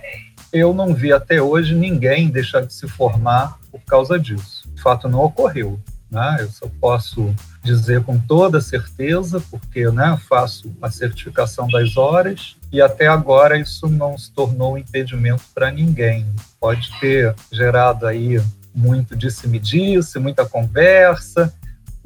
eu 0.51 0.73
não 0.73 0.95
vi 0.95 1.13
até 1.13 1.39
hoje 1.39 1.75
ninguém 1.75 2.29
deixar 2.29 2.65
de 2.65 2.73
se 2.73 2.87
formar 2.87 3.59
por 3.71 3.79
causa 3.81 4.17
disso. 4.17 4.67
O 4.75 4.81
fato 4.81 5.07
não 5.07 5.19
ocorreu. 5.19 5.79
Né? 6.09 6.37
Eu 6.39 6.49
só 6.49 6.67
posso 6.81 7.35
dizer 7.61 8.01
com 8.01 8.17
toda 8.17 8.61
certeza, 8.61 9.43
porque 9.51 9.91
né, 9.91 10.17
faço 10.27 10.73
a 10.81 10.89
certificação 10.89 11.67
das 11.67 11.97
horas 11.97 12.55
e 12.71 12.81
até 12.81 13.07
agora 13.07 13.59
isso 13.59 13.87
não 13.87 14.17
se 14.17 14.31
tornou 14.31 14.73
um 14.73 14.77
impedimento 14.77 15.43
para 15.53 15.69
ninguém. 15.69 16.25
Pode 16.59 16.89
ter 16.99 17.35
gerado 17.51 18.07
aí 18.07 18.41
muito 18.73 19.15
disse-me-disse, 19.15 20.19
muita 20.19 20.45
conversa, 20.45 21.51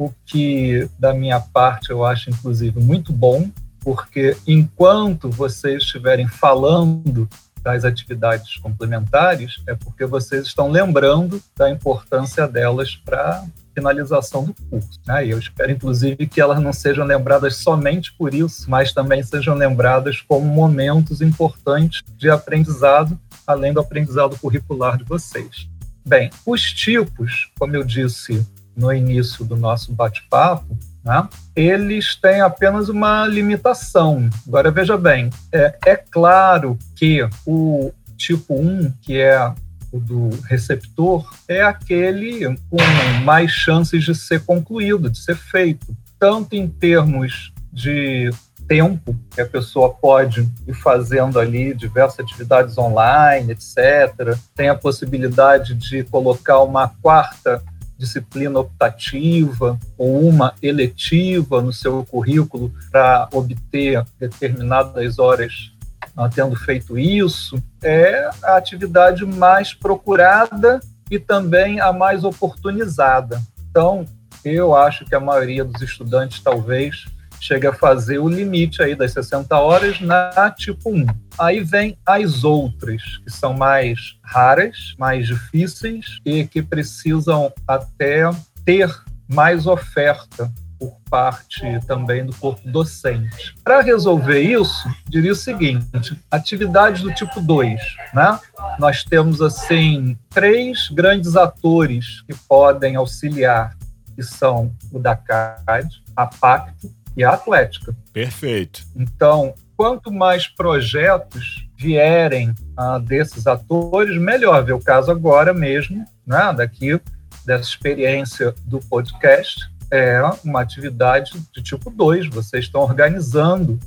o 0.05 0.13
que, 0.25 0.89
da 0.97 1.13
minha 1.13 1.39
parte, 1.39 1.91
eu 1.91 2.03
acho, 2.03 2.31
inclusive, 2.31 2.79
muito 2.79 3.13
bom, 3.13 3.49
porque 3.81 4.35
enquanto 4.47 5.29
vocês 5.29 5.83
estiverem 5.83 6.27
falando 6.27 7.29
das 7.61 7.85
atividades 7.85 8.57
complementares, 8.57 9.61
é 9.67 9.75
porque 9.75 10.05
vocês 10.05 10.47
estão 10.47 10.71
lembrando 10.71 11.39
da 11.55 11.69
importância 11.69 12.47
delas 12.47 12.95
para 12.95 13.43
finalização 13.75 14.43
do 14.43 14.55
curso. 14.69 14.99
Né? 15.05 15.27
Eu 15.27 15.37
espero, 15.37 15.71
inclusive, 15.71 16.25
que 16.25 16.41
elas 16.41 16.59
não 16.59 16.73
sejam 16.73 17.05
lembradas 17.05 17.57
somente 17.57 18.11
por 18.13 18.33
isso, 18.33 18.69
mas 18.69 18.91
também 18.91 19.21
sejam 19.21 19.55
lembradas 19.55 20.19
como 20.21 20.45
momentos 20.45 21.21
importantes 21.21 22.01
de 22.17 22.29
aprendizado, 22.29 23.19
além 23.45 23.71
do 23.71 23.79
aprendizado 23.79 24.37
curricular 24.39 24.97
de 24.97 25.03
vocês. 25.03 25.69
Bem, 26.03 26.31
os 26.43 26.73
tipos, 26.73 27.51
como 27.59 27.75
eu 27.75 27.83
disse 27.83 28.43
no 28.75 28.91
início 28.93 29.43
do 29.45 29.55
nosso 29.55 29.93
bate-papo, 29.93 30.77
né, 31.03 31.27
eles 31.55 32.15
têm 32.15 32.41
apenas 32.41 32.89
uma 32.89 33.25
limitação. 33.25 34.29
Agora, 34.47 34.71
veja 34.71 34.97
bem, 34.97 35.29
é, 35.51 35.77
é 35.85 35.95
claro 35.95 36.77
que 36.95 37.27
o 37.45 37.91
tipo 38.15 38.53
1, 38.53 38.93
que 39.01 39.17
é 39.17 39.53
o 39.91 39.99
do 39.99 40.29
receptor, 40.45 41.29
é 41.47 41.61
aquele 41.61 42.55
com 42.69 42.77
mais 43.23 43.51
chances 43.51 44.03
de 44.03 44.15
ser 44.15 44.41
concluído, 44.45 45.09
de 45.09 45.17
ser 45.17 45.35
feito, 45.35 45.95
tanto 46.19 46.55
em 46.55 46.67
termos 46.67 47.51
de 47.73 48.29
tempo 48.67 49.13
que 49.31 49.41
a 49.41 49.45
pessoa 49.45 49.89
pode 49.89 50.47
ir 50.65 50.73
fazendo 50.73 51.37
ali 51.37 51.73
diversas 51.73 52.21
atividades 52.21 52.77
online, 52.77 53.51
etc. 53.51 54.37
Tem 54.55 54.69
a 54.69 54.75
possibilidade 54.75 55.73
de 55.73 56.05
colocar 56.05 56.61
uma 56.61 56.87
quarta 56.87 57.61
disciplina 58.01 58.59
optativa 58.59 59.79
ou 59.95 60.27
uma 60.27 60.55
eletiva 60.61 61.61
no 61.61 61.71
seu 61.71 62.03
currículo 62.03 62.73
para 62.91 63.29
obter 63.31 64.03
determinadas 64.19 65.19
horas 65.19 65.71
ah, 66.17 66.27
tendo 66.27 66.55
feito 66.55 66.97
isso, 66.97 67.61
é 67.81 68.29
a 68.43 68.57
atividade 68.57 69.23
mais 69.23 69.73
procurada 69.73 70.81
e 71.09 71.19
também 71.19 71.79
a 71.79 71.93
mais 71.93 72.23
oportunizada. 72.23 73.41
Então, 73.69 74.05
eu 74.43 74.75
acho 74.75 75.05
que 75.05 75.13
a 75.13 75.19
maioria 75.19 75.63
dos 75.63 75.81
estudantes 75.81 76.41
talvez 76.41 77.05
chegue 77.41 77.65
a 77.65 77.73
fazer 77.73 78.19
o 78.19 78.29
limite 78.29 78.83
aí 78.83 78.95
das 78.95 79.13
60 79.13 79.57
horas 79.57 79.99
na 79.99 80.53
tipo 80.55 80.91
1. 80.91 81.07
Aí 81.39 81.59
vem 81.61 81.97
as 82.05 82.43
outras, 82.43 83.01
que 83.23 83.31
são 83.31 83.53
mais 83.53 84.15
raras, 84.23 84.93
mais 84.97 85.25
difíceis 85.25 86.19
e 86.23 86.45
que 86.45 86.61
precisam 86.61 87.51
até 87.67 88.29
ter 88.63 88.89
mais 89.27 89.65
oferta 89.65 90.51
por 90.77 90.95
parte 91.09 91.63
também 91.87 92.25
do 92.25 92.35
corpo 92.35 92.61
docente. 92.69 93.55
Para 93.63 93.81
resolver 93.81 94.41
isso, 94.41 94.87
diria 95.07 95.31
o 95.31 95.35
seguinte: 95.35 96.15
atividades 96.29 97.01
do 97.01 97.11
tipo 97.13 97.41
2, 97.41 97.79
né? 98.13 98.39
Nós 98.77 99.03
temos 99.03 99.41
assim 99.41 100.15
três 100.29 100.89
grandes 100.89 101.35
atores 101.35 102.21
que 102.21 102.35
podem 102.47 102.95
auxiliar, 102.95 103.75
que 104.15 104.21
são 104.21 104.71
o 104.91 104.99
DACAD, 104.99 106.03
a 106.15 106.27
Pacto 106.27 107.00
e 107.15 107.23
a 107.23 107.31
Atlética. 107.31 107.95
Perfeito. 108.13 108.83
Então, 108.95 109.53
quanto 109.75 110.11
mais 110.11 110.47
projetos 110.47 111.67
vierem 111.77 112.53
ah, 112.77 112.99
desses 112.99 113.47
atores, 113.47 114.17
melhor. 114.17 114.63
Ver 114.63 114.73
o 114.73 114.79
caso 114.79 115.11
agora 115.11 115.53
mesmo, 115.53 116.05
né, 116.25 116.53
daqui 116.55 116.99
dessa 117.45 117.63
experiência 117.63 118.53
do 118.65 118.79
podcast, 118.79 119.69
é 119.89 120.21
uma 120.43 120.61
atividade 120.61 121.31
de 121.53 121.61
tipo 121.61 121.89
2. 121.89 122.27
Vocês 122.29 122.65
estão 122.65 122.81
organizando 122.81 123.79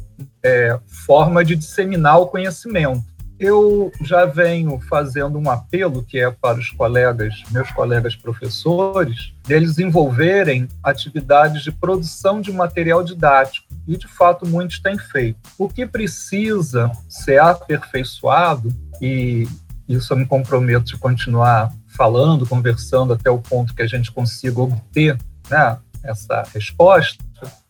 é, 0.43 0.79
forma 1.07 1.45
de 1.45 1.57
disseminar 1.57 2.21
o 2.21 2.27
conhecimento. 2.27 3.03
Eu 3.39 3.91
já 4.01 4.25
venho 4.27 4.79
fazendo 4.89 5.39
um 5.39 5.51
apelo 5.51 6.05
que 6.05 6.19
é 6.19 6.31
para 6.31 6.59
os 6.59 6.71
colegas, 6.71 7.43
meus 7.51 7.71
colegas 7.73 8.15
professores, 8.15 9.35
deles 9.47 9.79
envolverem 9.79 10.69
atividades 10.83 11.63
de 11.63 11.73
produção 11.73 12.41
de 12.41 12.53
material 12.53 13.03
didático, 13.03 13.67
e 13.87 13.97
de 13.97 14.07
fato 14.07 14.47
muitos 14.47 14.79
têm 14.79 14.97
feito. 14.97 15.39
O 15.59 15.69
que 15.69 15.85
precisa 15.85 16.91
ser 17.09 17.41
aperfeiçoado, 17.41 18.73
e 19.01 19.49
isso 19.89 20.13
eu 20.13 20.17
me 20.17 20.27
comprometo 20.27 20.87
de 20.87 20.97
continuar 20.97 21.73
falando, 21.89 22.47
conversando 22.47 23.13
até 23.13 23.31
o 23.31 23.39
ponto 23.39 23.75
que 23.75 23.83
a 23.83 23.87
gente 23.87 24.11
consiga 24.13 24.61
obter 24.61 25.19
né, 25.51 25.77
essa 26.03 26.45
resposta, 26.55 27.23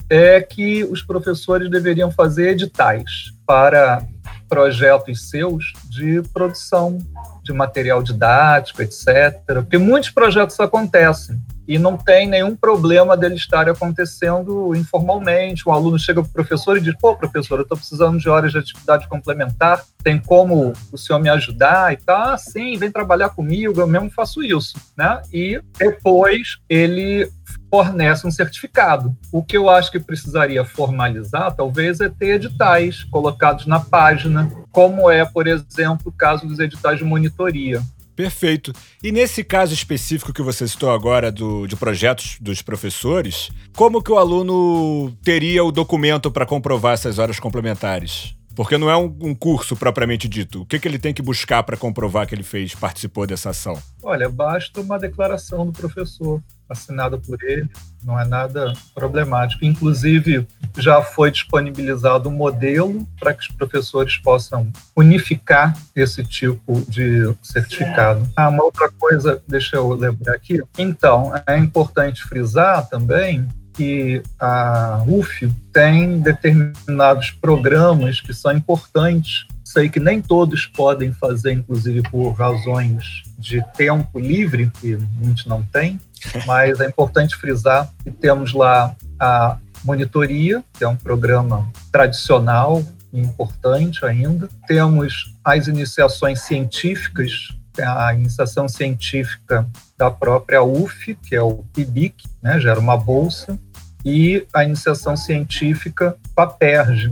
é 0.08 0.40
que 0.40 0.84
os 0.84 1.02
professores 1.02 1.70
deveriam 1.70 2.10
fazer 2.10 2.50
editais 2.50 3.32
para 3.46 4.06
projetos 4.48 5.28
seus 5.28 5.72
de 5.88 6.22
produção 6.32 6.98
de 7.42 7.52
material 7.52 8.02
didático, 8.02 8.82
etc. 8.82 9.42
Porque 9.46 9.78
muitos 9.78 10.10
projetos 10.10 10.58
acontecem 10.58 11.40
e 11.66 11.78
não 11.78 11.96
tem 11.96 12.26
nenhum 12.26 12.54
problema 12.54 13.16
dele 13.16 13.34
estar 13.34 13.68
acontecendo 13.68 14.74
informalmente. 14.74 15.66
O 15.66 15.72
aluno 15.72 15.98
chega 15.98 16.22
para 16.22 16.30
o 16.30 16.32
professor 16.32 16.76
e 16.76 16.80
diz: 16.80 16.94
pô, 16.98 17.16
professor, 17.16 17.58
eu 17.58 17.62
estou 17.62 17.76
precisando 17.76 18.18
de 18.18 18.28
horas 18.28 18.52
de 18.52 18.58
atividade 18.58 19.08
complementar, 19.08 19.82
tem 20.02 20.18
como 20.18 20.72
o 20.92 20.98
senhor 20.98 21.18
me 21.18 21.28
ajudar? 21.28 21.92
E 21.92 21.96
tá, 21.96 22.34
ah, 22.34 22.38
sim, 22.38 22.76
vem 22.76 22.90
trabalhar 22.90 23.30
comigo, 23.30 23.80
eu 23.80 23.86
mesmo 23.86 24.10
faço 24.10 24.42
isso. 24.42 24.74
Né? 24.96 25.20
E 25.32 25.60
depois 25.78 26.58
ele 26.68 27.28
fornece 27.74 28.24
um 28.24 28.30
certificado. 28.30 29.16
O 29.32 29.42
que 29.42 29.56
eu 29.56 29.68
acho 29.68 29.90
que 29.90 29.98
precisaria 29.98 30.64
formalizar, 30.64 31.52
talvez, 31.56 32.00
é 32.00 32.08
ter 32.08 32.36
editais 32.36 33.02
colocados 33.02 33.66
na 33.66 33.80
página, 33.80 34.48
como 34.70 35.10
é, 35.10 35.24
por 35.24 35.48
exemplo, 35.48 36.06
o 36.06 36.12
caso 36.12 36.46
dos 36.46 36.60
editais 36.60 36.98
de 36.98 37.04
monitoria. 37.04 37.82
Perfeito. 38.14 38.72
E 39.02 39.10
nesse 39.10 39.42
caso 39.42 39.74
específico 39.74 40.32
que 40.32 40.40
você 40.40 40.68
citou 40.68 40.92
agora 40.92 41.32
do, 41.32 41.66
de 41.66 41.74
projetos 41.74 42.36
dos 42.40 42.62
professores, 42.62 43.50
como 43.74 44.00
que 44.00 44.12
o 44.12 44.18
aluno 44.18 45.10
teria 45.24 45.64
o 45.64 45.72
documento 45.72 46.30
para 46.30 46.46
comprovar 46.46 46.94
essas 46.94 47.18
horas 47.18 47.40
complementares? 47.40 48.36
Porque 48.54 48.78
não 48.78 48.88
é 48.88 48.96
um, 48.96 49.12
um 49.20 49.34
curso 49.34 49.74
propriamente 49.74 50.28
dito. 50.28 50.62
O 50.62 50.66
que, 50.66 50.78
que 50.78 50.86
ele 50.86 51.00
tem 51.00 51.12
que 51.12 51.20
buscar 51.20 51.64
para 51.64 51.76
comprovar 51.76 52.24
que 52.24 52.36
ele 52.36 52.44
fez, 52.44 52.72
participou 52.72 53.26
dessa 53.26 53.50
ação? 53.50 53.76
Olha, 54.00 54.28
basta 54.28 54.80
uma 54.80 54.96
declaração 54.96 55.66
do 55.66 55.72
professor 55.72 56.40
assinada 56.68 57.18
por 57.18 57.42
ele, 57.42 57.68
não 58.02 58.18
é 58.18 58.24
nada 58.24 58.72
problemático. 58.94 59.64
Inclusive, 59.64 60.46
já 60.76 61.02
foi 61.02 61.30
disponibilizado 61.30 62.28
um 62.28 62.32
modelo 62.32 63.06
para 63.18 63.32
que 63.32 63.42
os 63.42 63.48
professores 63.48 64.16
possam 64.16 64.70
unificar 64.96 65.76
esse 65.94 66.22
tipo 66.24 66.84
de 66.88 67.34
certificado. 67.42 68.28
Ah, 68.36 68.48
uma 68.48 68.64
outra 68.64 68.90
coisa, 68.90 69.42
deixa 69.46 69.76
eu 69.76 69.92
lembrar 69.92 70.34
aqui. 70.34 70.62
Então, 70.78 71.32
é 71.46 71.56
importante 71.58 72.22
frisar 72.24 72.88
também 72.88 73.48
que 73.74 74.22
a 74.38 75.02
UF 75.06 75.50
tem 75.72 76.20
determinados 76.20 77.30
programas 77.32 78.20
que 78.20 78.32
são 78.32 78.52
importantes. 78.52 79.46
Sei 79.74 79.88
que 79.88 79.98
nem 79.98 80.22
todos 80.22 80.66
podem 80.66 81.12
fazer, 81.12 81.50
inclusive 81.50 82.00
por 82.08 82.30
razões 82.30 83.24
de 83.36 83.60
tempo 83.76 84.20
livre, 84.20 84.70
que 84.80 84.96
muitos 85.16 85.46
não 85.46 85.64
têm, 85.64 86.00
mas 86.46 86.78
é 86.78 86.86
importante 86.86 87.34
frisar 87.34 87.90
que 88.04 88.12
temos 88.12 88.52
lá 88.52 88.94
a 89.18 89.58
monitoria, 89.84 90.62
que 90.74 90.84
é 90.84 90.88
um 90.88 90.94
programa 90.94 91.68
tradicional 91.90 92.84
e 93.12 93.18
importante 93.18 94.06
ainda. 94.06 94.48
Temos 94.68 95.34
as 95.44 95.66
iniciações 95.66 96.42
científicas, 96.42 97.48
a 97.76 98.14
iniciação 98.14 98.68
científica 98.68 99.66
da 99.98 100.08
própria 100.08 100.62
UF, 100.62 101.16
que 101.16 101.34
é 101.34 101.42
o 101.42 101.64
PIBIC, 101.74 102.28
né, 102.40 102.60
gera 102.60 102.78
uma 102.78 102.96
bolsa, 102.96 103.58
e 104.04 104.46
a 104.54 104.62
iniciação 104.62 105.16
científica 105.16 106.16
PAPERJ, 106.32 107.10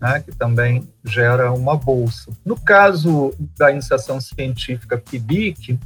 né, 0.00 0.22
que 0.24 0.32
também 0.32 0.88
gera 1.04 1.52
uma 1.52 1.76
bolsa. 1.76 2.30
No 2.44 2.56
caso 2.56 3.34
da 3.56 3.70
iniciação 3.70 4.20
científica 4.20 4.98
PIBIC 4.98 5.78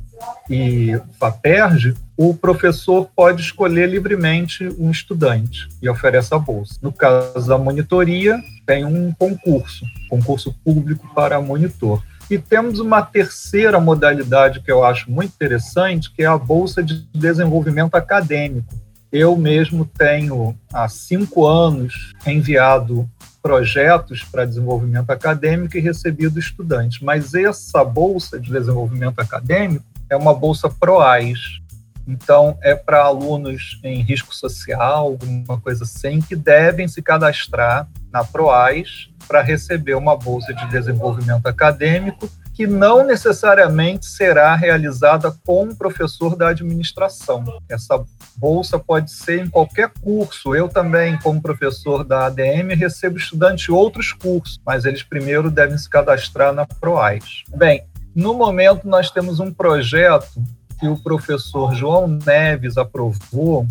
e 0.48 1.00
FAPERJ, 1.18 1.94
o 2.16 2.34
professor 2.34 3.08
pode 3.16 3.42
escolher 3.42 3.88
livremente 3.88 4.68
um 4.78 4.90
estudante 4.90 5.68
e 5.80 5.88
oferece 5.88 6.34
a 6.34 6.38
bolsa. 6.38 6.74
No 6.82 6.92
caso 6.92 7.48
da 7.48 7.56
monitoria, 7.56 8.38
tem 8.66 8.84
um 8.84 9.12
concurso, 9.12 9.84
concurso 10.08 10.54
público 10.64 11.08
para 11.14 11.40
monitor. 11.40 12.02
E 12.30 12.38
temos 12.38 12.78
uma 12.78 13.02
terceira 13.02 13.80
modalidade 13.80 14.60
que 14.60 14.70
eu 14.70 14.84
acho 14.84 15.10
muito 15.10 15.32
interessante, 15.32 16.12
que 16.12 16.22
é 16.22 16.26
a 16.26 16.38
Bolsa 16.38 16.80
de 16.80 17.04
Desenvolvimento 17.12 17.96
Acadêmico. 17.96 18.72
Eu 19.10 19.36
mesmo 19.36 19.84
tenho, 19.84 20.56
há 20.72 20.88
cinco 20.88 21.44
anos, 21.44 22.12
enviado 22.24 23.10
projetos 23.42 24.22
para 24.22 24.44
desenvolvimento 24.44 25.10
acadêmico 25.10 25.76
e 25.76 25.80
recebido 25.80 26.38
estudantes. 26.38 27.00
Mas 27.00 27.34
essa 27.34 27.84
bolsa 27.84 28.38
de 28.38 28.50
desenvolvimento 28.50 29.18
acadêmico 29.18 29.84
é 30.08 30.16
uma 30.16 30.34
bolsa 30.34 30.68
PROAIS. 30.68 31.60
Então, 32.06 32.58
é 32.62 32.74
para 32.74 33.02
alunos 33.02 33.78
em 33.84 34.02
risco 34.02 34.34
social, 34.34 35.06
alguma 35.06 35.60
coisa 35.60 35.84
assim, 35.84 36.20
que 36.20 36.34
devem 36.34 36.88
se 36.88 37.00
cadastrar 37.00 37.88
na 38.12 38.24
PROAIS 38.24 39.10
para 39.28 39.42
receber 39.42 39.94
uma 39.94 40.16
bolsa 40.16 40.52
de 40.52 40.66
desenvolvimento 40.68 41.46
acadêmico 41.46 42.28
que 42.60 42.66
não 42.66 43.06
necessariamente 43.06 44.04
será 44.04 44.54
realizada 44.54 45.34
com 45.46 45.64
um 45.64 45.74
professor 45.74 46.36
da 46.36 46.50
administração. 46.50 47.42
Essa 47.66 48.04
bolsa 48.36 48.78
pode 48.78 49.10
ser 49.10 49.42
em 49.42 49.48
qualquer 49.48 49.90
curso. 50.02 50.54
Eu 50.54 50.68
também, 50.68 51.18
como 51.20 51.40
professor 51.40 52.04
da 52.04 52.26
ADM, 52.26 52.74
recebo 52.76 53.16
estudantes 53.16 53.64
de 53.64 53.72
outros 53.72 54.12
cursos, 54.12 54.60
mas 54.62 54.84
eles 54.84 55.02
primeiro 55.02 55.50
devem 55.50 55.78
se 55.78 55.88
cadastrar 55.88 56.52
na 56.52 56.66
PROAIS. 56.66 57.44
Bem, 57.48 57.82
no 58.14 58.34
momento 58.34 58.86
nós 58.86 59.10
temos 59.10 59.40
um 59.40 59.50
projeto 59.50 60.28
que 60.78 60.86
o 60.86 61.02
professor 61.02 61.74
João 61.74 62.06
Neves 62.26 62.76
aprovou 62.76 63.66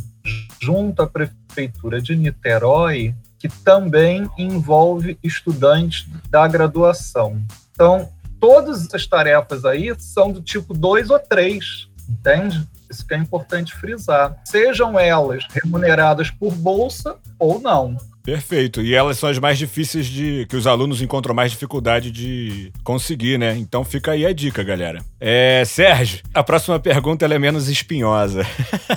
junto 0.60 1.04
à 1.04 1.08
prefeitura 1.08 2.02
de 2.02 2.16
Niterói, 2.16 3.14
que 3.38 3.50
também 3.50 4.28
envolve 4.36 5.16
estudantes 5.24 6.08
da 6.32 6.48
graduação. 6.48 7.40
Então, 7.72 8.10
todas 8.40 8.86
essas 8.86 9.06
tarefas 9.06 9.66
aí 9.66 9.94
são 9.98 10.32
do 10.32 10.42
tipo 10.42 10.74
2 10.74 11.10
ou 11.10 11.20
3, 11.20 11.90
entende? 12.10 12.68
Isso 12.90 13.06
que 13.06 13.14
é 13.14 13.18
importante 13.18 13.76
frisar. 13.76 14.36
Sejam 14.46 15.00
elas 15.00 15.46
remuneradas 15.52 16.32
por 16.32 16.54
bolsa 16.54 17.16
ou 17.38 17.62
não. 17.62 17.98
Perfeito. 18.24 18.82
E 18.82 18.94
elas 18.94 19.18
são 19.18 19.30
as 19.30 19.40
mais 19.40 19.58
difíceis 19.58 20.06
de. 20.06 20.46
que 20.48 20.56
os 20.56 20.68
alunos 20.68 21.02
encontram 21.02 21.34
mais 21.34 21.52
dificuldade 21.52 22.12
de 22.12 22.72
conseguir, 22.84 23.38
né? 23.38 23.58
Então 23.58 23.84
fica 23.84 24.12
aí 24.12 24.26
a 24.26 24.34
dica, 24.34 24.64
galera. 24.64 25.00
É, 25.20 25.64
Sérgio, 25.66 26.22
a 26.34 26.44
próxima 26.44 26.80
pergunta 26.80 27.26
é 27.26 27.40
menos 27.40 27.68
espinhosa. 27.70 28.46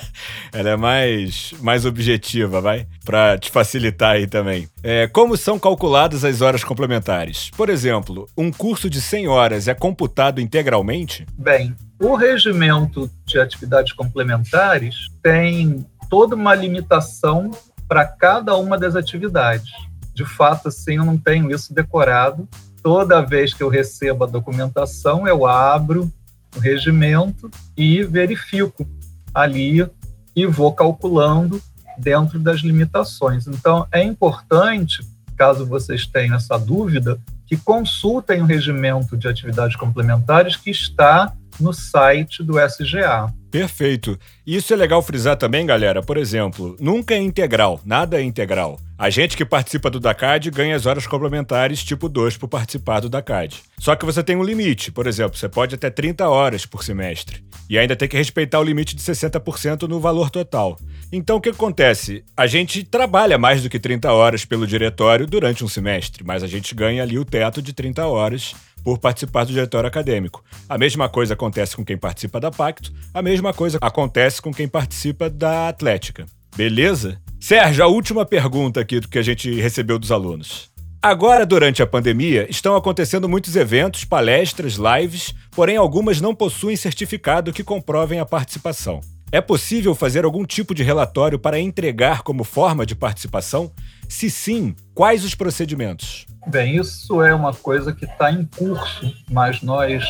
ela 0.52 0.70
é 0.70 0.76
mais, 0.76 1.54
mais 1.60 1.84
objetiva, 1.84 2.60
vai? 2.60 2.86
Para 3.04 3.38
te 3.38 3.50
facilitar 3.50 4.12
aí 4.12 4.26
também. 4.26 4.68
É, 4.82 5.06
como 5.06 5.36
são 5.36 5.58
calculadas 5.58 6.24
as 6.24 6.40
horas 6.40 6.64
complementares? 6.64 7.50
Por 7.56 7.68
exemplo, 7.68 8.28
um 8.36 8.50
curso 8.50 8.88
de 8.90 9.00
100 9.00 9.28
horas 9.28 9.68
é 9.68 9.74
computado 9.74 10.40
integralmente? 10.40 11.26
Bem, 11.38 11.74
o 12.00 12.14
regimento 12.14 13.10
de 13.24 13.38
atividades 13.38 13.92
complementares 13.92 15.08
tem 15.22 15.86
toda 16.10 16.34
uma 16.34 16.54
limitação 16.54 17.50
para 17.92 18.06
cada 18.06 18.56
uma 18.56 18.78
das 18.78 18.96
atividades. 18.96 19.70
De 20.14 20.24
fato, 20.24 20.68
assim, 20.68 20.96
eu 20.96 21.04
não 21.04 21.18
tenho 21.18 21.54
isso 21.54 21.74
decorado. 21.74 22.48
Toda 22.82 23.20
vez 23.20 23.52
que 23.52 23.62
eu 23.62 23.68
recebo 23.68 24.24
a 24.24 24.26
documentação, 24.26 25.28
eu 25.28 25.44
abro 25.44 26.10
o 26.56 26.58
regimento 26.58 27.50
e 27.76 28.02
verifico 28.02 28.88
ali 29.34 29.86
e 30.34 30.46
vou 30.46 30.72
calculando 30.72 31.60
dentro 31.98 32.38
das 32.38 32.60
limitações. 32.60 33.46
Então, 33.46 33.86
é 33.92 34.02
importante, 34.02 35.06
caso 35.36 35.66
vocês 35.66 36.06
tenham 36.06 36.36
essa 36.36 36.56
dúvida, 36.58 37.20
que 37.46 37.58
consultem 37.58 38.40
o 38.40 38.46
regimento 38.46 39.18
de 39.18 39.28
atividades 39.28 39.76
complementares 39.76 40.56
que 40.56 40.70
está 40.70 41.30
no 41.60 41.74
site 41.74 42.42
do 42.42 42.54
SGA. 42.58 43.30
Perfeito. 43.52 44.18
Isso 44.46 44.72
é 44.72 44.76
legal 44.76 45.02
frisar 45.02 45.36
também, 45.36 45.66
galera. 45.66 46.02
Por 46.02 46.16
exemplo, 46.16 46.74
nunca 46.80 47.12
é 47.12 47.18
integral, 47.18 47.78
nada 47.84 48.18
é 48.18 48.22
integral. 48.22 48.80
A 48.96 49.10
gente 49.10 49.36
que 49.36 49.44
participa 49.44 49.90
do 49.90 50.00
DACAD 50.00 50.50
ganha 50.50 50.74
as 50.74 50.86
horas 50.86 51.06
complementares 51.06 51.84
tipo 51.84 52.08
2 52.08 52.38
por 52.38 52.48
participar 52.48 53.00
do 53.00 53.10
DACAD. 53.10 53.62
Só 53.78 53.94
que 53.94 54.06
você 54.06 54.22
tem 54.22 54.36
um 54.36 54.42
limite, 54.42 54.90
por 54.90 55.06
exemplo, 55.06 55.36
você 55.36 55.50
pode 55.50 55.74
até 55.74 55.90
30 55.90 56.26
horas 56.30 56.64
por 56.64 56.82
semestre. 56.82 57.44
E 57.68 57.76
ainda 57.76 57.94
tem 57.94 58.08
que 58.08 58.16
respeitar 58.16 58.58
o 58.58 58.64
limite 58.64 58.96
de 58.96 59.02
60% 59.02 59.82
no 59.82 60.00
valor 60.00 60.30
total. 60.30 60.78
Então 61.12 61.36
o 61.36 61.40
que 61.40 61.50
acontece? 61.50 62.24
A 62.34 62.46
gente 62.46 62.84
trabalha 62.84 63.36
mais 63.36 63.62
do 63.62 63.68
que 63.68 63.78
30 63.78 64.10
horas 64.10 64.46
pelo 64.46 64.66
diretório 64.66 65.26
durante 65.26 65.62
um 65.62 65.68
semestre, 65.68 66.24
mas 66.24 66.42
a 66.42 66.46
gente 66.46 66.74
ganha 66.74 67.02
ali 67.02 67.18
o 67.18 67.24
teto 67.24 67.60
de 67.60 67.74
30 67.74 68.06
horas 68.06 68.54
por 68.84 68.98
participar 68.98 69.44
do 69.44 69.52
diretório 69.52 69.88
acadêmico. 69.88 70.44
A 70.68 70.76
mesma 70.76 71.08
coisa 71.08 71.34
acontece 71.34 71.76
com 71.76 71.84
quem 71.84 71.96
participa 71.96 72.40
da 72.40 72.50
Pacto, 72.50 72.92
a 73.12 73.22
mesma 73.22 73.52
coisa 73.52 73.78
acontece 73.80 74.40
com 74.40 74.52
quem 74.52 74.68
participa 74.68 75.28
da 75.28 75.68
Atlética. 75.68 76.26
Beleza? 76.56 77.18
Sérgio, 77.40 77.84
a 77.84 77.88
última 77.88 78.24
pergunta 78.24 78.80
aqui 78.80 79.00
que 79.00 79.18
a 79.18 79.22
gente 79.22 79.52
recebeu 79.60 79.98
dos 79.98 80.12
alunos. 80.12 80.70
Agora, 81.04 81.44
durante 81.44 81.82
a 81.82 81.86
pandemia, 81.86 82.46
estão 82.48 82.76
acontecendo 82.76 83.28
muitos 83.28 83.56
eventos, 83.56 84.04
palestras, 84.04 84.74
lives, 84.74 85.34
porém 85.50 85.76
algumas 85.76 86.20
não 86.20 86.32
possuem 86.32 86.76
certificado 86.76 87.52
que 87.52 87.64
comprovem 87.64 88.20
a 88.20 88.24
participação. 88.24 89.00
É 89.34 89.40
possível 89.40 89.94
fazer 89.94 90.26
algum 90.26 90.44
tipo 90.44 90.74
de 90.74 90.82
relatório 90.82 91.38
para 91.38 91.58
entregar 91.58 92.20
como 92.20 92.44
forma 92.44 92.84
de 92.84 92.94
participação? 92.94 93.72
Se 94.06 94.28
sim, 94.28 94.76
quais 94.94 95.24
os 95.24 95.34
procedimentos? 95.34 96.26
Bem, 96.48 96.76
isso 96.76 97.22
é 97.22 97.34
uma 97.34 97.54
coisa 97.54 97.94
que 97.94 98.04
está 98.04 98.30
em 98.30 98.44
curso, 98.44 99.10
mas 99.30 99.62
nós 99.62 100.04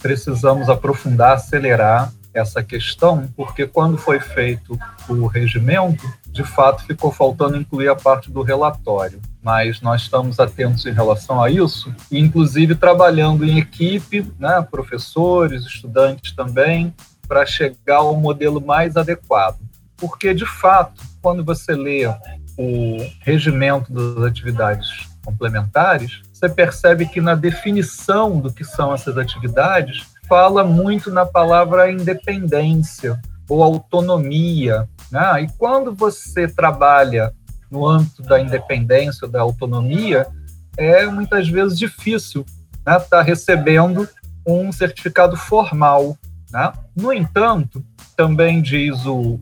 precisamos 0.00 0.68
aprofundar, 0.68 1.32
acelerar 1.32 2.12
essa 2.32 2.62
questão, 2.62 3.28
porque 3.34 3.66
quando 3.66 3.98
foi 3.98 4.20
feito 4.20 4.78
o 5.08 5.26
regimento, 5.26 6.08
de 6.30 6.44
fato 6.44 6.84
ficou 6.84 7.10
faltando 7.10 7.56
incluir 7.56 7.88
a 7.88 7.96
parte 7.96 8.30
do 8.30 8.42
relatório. 8.42 9.20
Mas 9.42 9.80
nós 9.80 10.02
estamos 10.02 10.38
atentos 10.38 10.86
em 10.86 10.92
relação 10.92 11.42
a 11.42 11.50
isso, 11.50 11.92
inclusive 12.12 12.76
trabalhando 12.76 13.44
em 13.44 13.58
equipe, 13.58 14.24
né, 14.38 14.64
professores, 14.70 15.64
estudantes 15.64 16.30
também, 16.30 16.94
para 17.28 17.44
chegar 17.44 17.98
ao 17.98 18.16
modelo 18.16 18.60
mais 18.60 18.96
adequado. 18.96 19.58
Porque, 19.96 20.32
de 20.32 20.46
fato, 20.46 21.02
quando 21.20 21.44
você 21.44 21.74
lê 21.74 22.06
o 22.56 22.96
regimento 23.20 23.92
das 23.92 24.24
atividades 24.24 25.08
complementares, 25.24 26.22
você 26.32 26.48
percebe 26.48 27.06
que 27.06 27.20
na 27.20 27.34
definição 27.34 28.40
do 28.40 28.52
que 28.52 28.64
são 28.64 28.94
essas 28.94 29.18
atividades, 29.18 30.06
fala 30.28 30.62
muito 30.62 31.10
na 31.10 31.26
palavra 31.26 31.90
independência 31.90 33.20
ou 33.48 33.62
autonomia. 33.62 34.88
Né? 35.10 35.42
E 35.42 35.48
quando 35.58 35.94
você 35.94 36.46
trabalha 36.46 37.32
no 37.70 37.86
âmbito 37.86 38.22
da 38.22 38.40
independência 38.40 39.26
da 39.26 39.40
autonomia, 39.40 40.26
é 40.76 41.06
muitas 41.06 41.48
vezes 41.48 41.78
difícil 41.78 42.44
estar 42.78 42.98
né, 42.98 43.06
tá 43.10 43.22
recebendo 43.22 44.08
um 44.46 44.70
certificado 44.70 45.36
formal. 45.36 46.16
Né? 46.52 46.72
No 46.96 47.12
entanto, 47.12 47.84
também 48.16 48.60
diz 48.60 49.04
o 49.06 49.40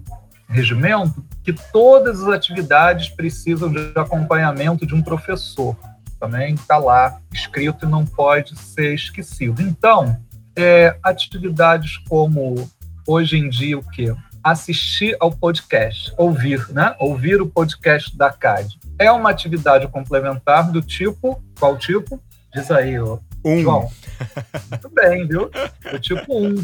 regimento 0.48 1.24
que 1.42 1.52
todas 1.72 2.22
as 2.22 2.28
atividades 2.28 3.08
precisam 3.08 3.70
de 3.70 3.92
acompanhamento 3.94 4.86
de 4.86 4.94
um 4.94 5.02
professor. 5.02 5.76
Também 6.18 6.54
está 6.54 6.78
lá 6.78 7.20
escrito 7.32 7.84
e 7.84 7.88
não 7.88 8.04
pode 8.04 8.56
ser 8.58 8.94
esquecido. 8.94 9.62
Então, 9.62 10.16
é, 10.56 10.96
atividades 11.02 11.98
como 12.08 12.68
hoje 13.06 13.36
em 13.36 13.48
dia 13.48 13.78
o 13.78 13.82
que 13.82 14.12
assistir 14.42 15.16
ao 15.18 15.30
podcast, 15.30 16.12
ouvir, 16.16 16.68
né? 16.70 16.94
Ouvir 17.00 17.42
o 17.42 17.46
podcast 17.46 18.16
da 18.16 18.30
CAD. 18.30 18.78
É 18.98 19.10
uma 19.10 19.30
atividade 19.30 19.88
complementar 19.88 20.70
do 20.70 20.80
tipo, 20.80 21.42
qual 21.58 21.76
tipo? 21.76 22.22
Diz 22.54 22.70
aí, 22.70 22.98
ó. 22.98 23.18
Um. 23.48 23.62
João. 23.62 23.90
Muito 24.70 24.88
bem, 24.90 25.26
viu? 25.26 25.50
Do 25.90 25.98
tipo 26.00 26.38
um, 26.38 26.54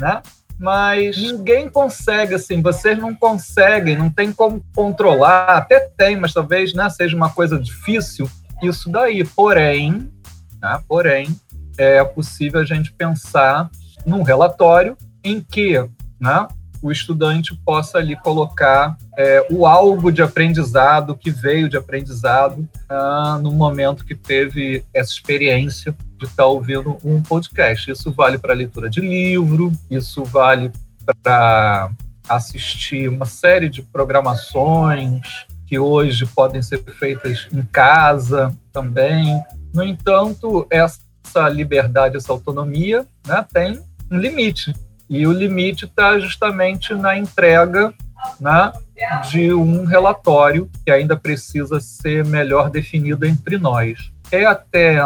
né? 0.00 0.22
mas 0.58 1.16
ninguém 1.16 1.68
consegue, 1.68 2.34
assim, 2.34 2.62
vocês 2.62 2.98
não 2.98 3.14
conseguem, 3.14 3.96
não 3.96 4.08
tem 4.08 4.32
como 4.32 4.64
controlar, 4.74 5.56
até 5.56 5.80
tem, 5.80 6.16
mas 6.16 6.32
talvez 6.32 6.72
né, 6.72 6.88
seja 6.90 7.16
uma 7.16 7.30
coisa 7.30 7.58
difícil 7.58 8.30
isso 8.62 8.90
daí. 8.90 9.24
Porém, 9.24 10.10
né, 10.62 10.80
porém, 10.86 11.34
é 11.76 12.02
possível 12.04 12.60
a 12.60 12.64
gente 12.64 12.92
pensar 12.92 13.68
num 14.06 14.22
relatório 14.22 14.96
em 15.22 15.40
que 15.40 15.78
né, 16.20 16.46
o 16.84 16.92
estudante 16.92 17.58
possa 17.64 17.96
ali 17.96 18.14
colocar 18.14 18.94
é, 19.16 19.46
o 19.50 19.66
algo 19.66 20.12
de 20.12 20.20
aprendizado 20.20 21.16
que 21.16 21.30
veio 21.30 21.66
de 21.66 21.78
aprendizado 21.78 22.68
ah, 22.86 23.38
no 23.42 23.50
momento 23.50 24.04
que 24.04 24.14
teve 24.14 24.84
essa 24.92 25.10
experiência 25.10 25.96
de 26.18 26.26
estar 26.26 26.44
ouvindo 26.44 26.98
um 27.02 27.22
podcast. 27.22 27.90
Isso 27.90 28.12
vale 28.12 28.36
para 28.36 28.52
leitura 28.52 28.90
de 28.90 29.00
livro, 29.00 29.72
isso 29.90 30.24
vale 30.24 30.70
para 31.22 31.90
assistir 32.28 33.08
uma 33.08 33.24
série 33.24 33.70
de 33.70 33.80
programações 33.80 35.46
que 35.66 35.78
hoje 35.78 36.26
podem 36.26 36.60
ser 36.60 36.82
feitas 36.98 37.48
em 37.50 37.62
casa 37.62 38.54
também. 38.70 39.42
No 39.72 39.82
entanto, 39.82 40.66
essa 40.68 41.48
liberdade, 41.48 42.18
essa 42.18 42.30
autonomia, 42.30 43.06
né, 43.26 43.42
tem 43.54 43.80
um 44.10 44.18
limite. 44.18 44.74
E 45.08 45.26
o 45.26 45.32
limite 45.32 45.84
está 45.84 46.18
justamente 46.18 46.94
na 46.94 47.16
entrega 47.16 47.92
né, 48.40 48.72
de 49.30 49.52
um 49.52 49.84
relatório 49.84 50.70
que 50.84 50.90
ainda 50.90 51.16
precisa 51.16 51.80
ser 51.80 52.24
melhor 52.24 52.70
definido 52.70 53.26
entre 53.26 53.58
nós. 53.58 54.10
É 54.30 54.44
até 54.44 54.98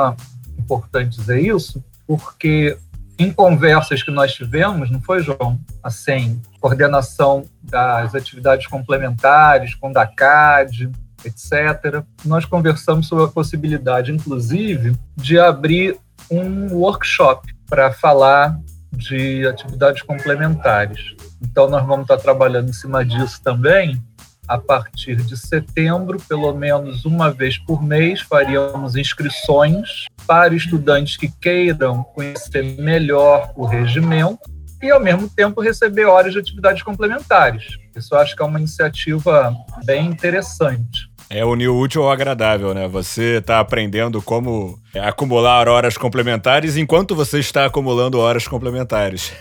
importante 0.59 1.17
dizer 1.17 1.41
isso, 1.41 1.83
porque 2.07 2.77
em 3.19 3.33
conversas 3.33 4.03
que 4.03 4.11
nós 4.11 4.33
tivemos, 4.33 4.91
não 4.91 5.01
foi, 5.01 5.23
João? 5.23 5.59
Assim, 5.83 6.41
coordenação 6.61 7.45
das 7.63 8.15
atividades 8.15 8.69
complementares 8.69 9.75
com 9.75 9.91
da 9.91 10.07
CAD, 10.07 10.91
etc. 11.25 12.05
Nós 12.25 12.45
conversamos 12.45 13.09
sobre 13.09 13.25
a 13.25 13.29
possibilidade, 13.29 14.13
inclusive, 14.13 14.97
de 15.17 15.39
abrir 15.39 15.99
um 16.31 16.75
workshop 16.75 17.53
para 17.67 17.91
falar 17.91 18.59
de 18.93 19.47
atividades 19.47 20.03
complementares. 20.03 21.15
Então, 21.41 21.69
nós 21.69 21.87
vamos 21.87 22.03
estar 22.03 22.17
trabalhando 22.17 22.71
em 22.71 22.73
cima 22.73 23.05
disso 23.05 23.41
também, 23.43 24.03
a 24.49 24.57
partir 24.57 25.17
de 25.17 25.37
setembro, 25.37 26.19
pelo 26.27 26.55
menos 26.55 27.05
uma 27.05 27.31
vez 27.31 27.59
por 27.59 27.83
mês, 27.83 28.23
faríamos 28.23 28.97
inscrições 28.97 30.07
para 30.27 30.55
estudantes 30.55 31.19
que 31.19 31.29
queiram 31.29 32.03
conhecer 32.03 32.63
melhor 32.81 33.53
o 33.55 33.67
regimento 33.67 34.41
e, 34.83 34.91
ao 34.91 35.01
mesmo 35.01 35.29
tempo, 35.29 35.61
receber 35.61 36.07
horas 36.07 36.33
de 36.33 36.39
atividades 36.39 36.83
complementares. 36.83 37.77
Isso 37.95 38.15
eu 38.15 38.19
acho 38.19 38.35
que 38.35 38.43
é 38.43 38.47
uma 38.47 38.59
iniciativa 38.59 39.55
bem 39.85 40.07
interessante. 40.07 41.11
É 41.31 41.45
unir 41.45 41.69
o 41.69 41.79
útil 41.79 42.03
ao 42.03 42.11
agradável, 42.11 42.73
né? 42.73 42.89
Você 42.89 43.39
está 43.39 43.61
aprendendo 43.61 44.23
como 44.23 44.79
acumular 44.95 45.69
horas 45.69 45.99
complementares 45.99 46.77
enquanto 46.77 47.15
você 47.15 47.39
está 47.39 47.67
acumulando 47.67 48.19
horas 48.19 48.49
complementares. 48.49 49.33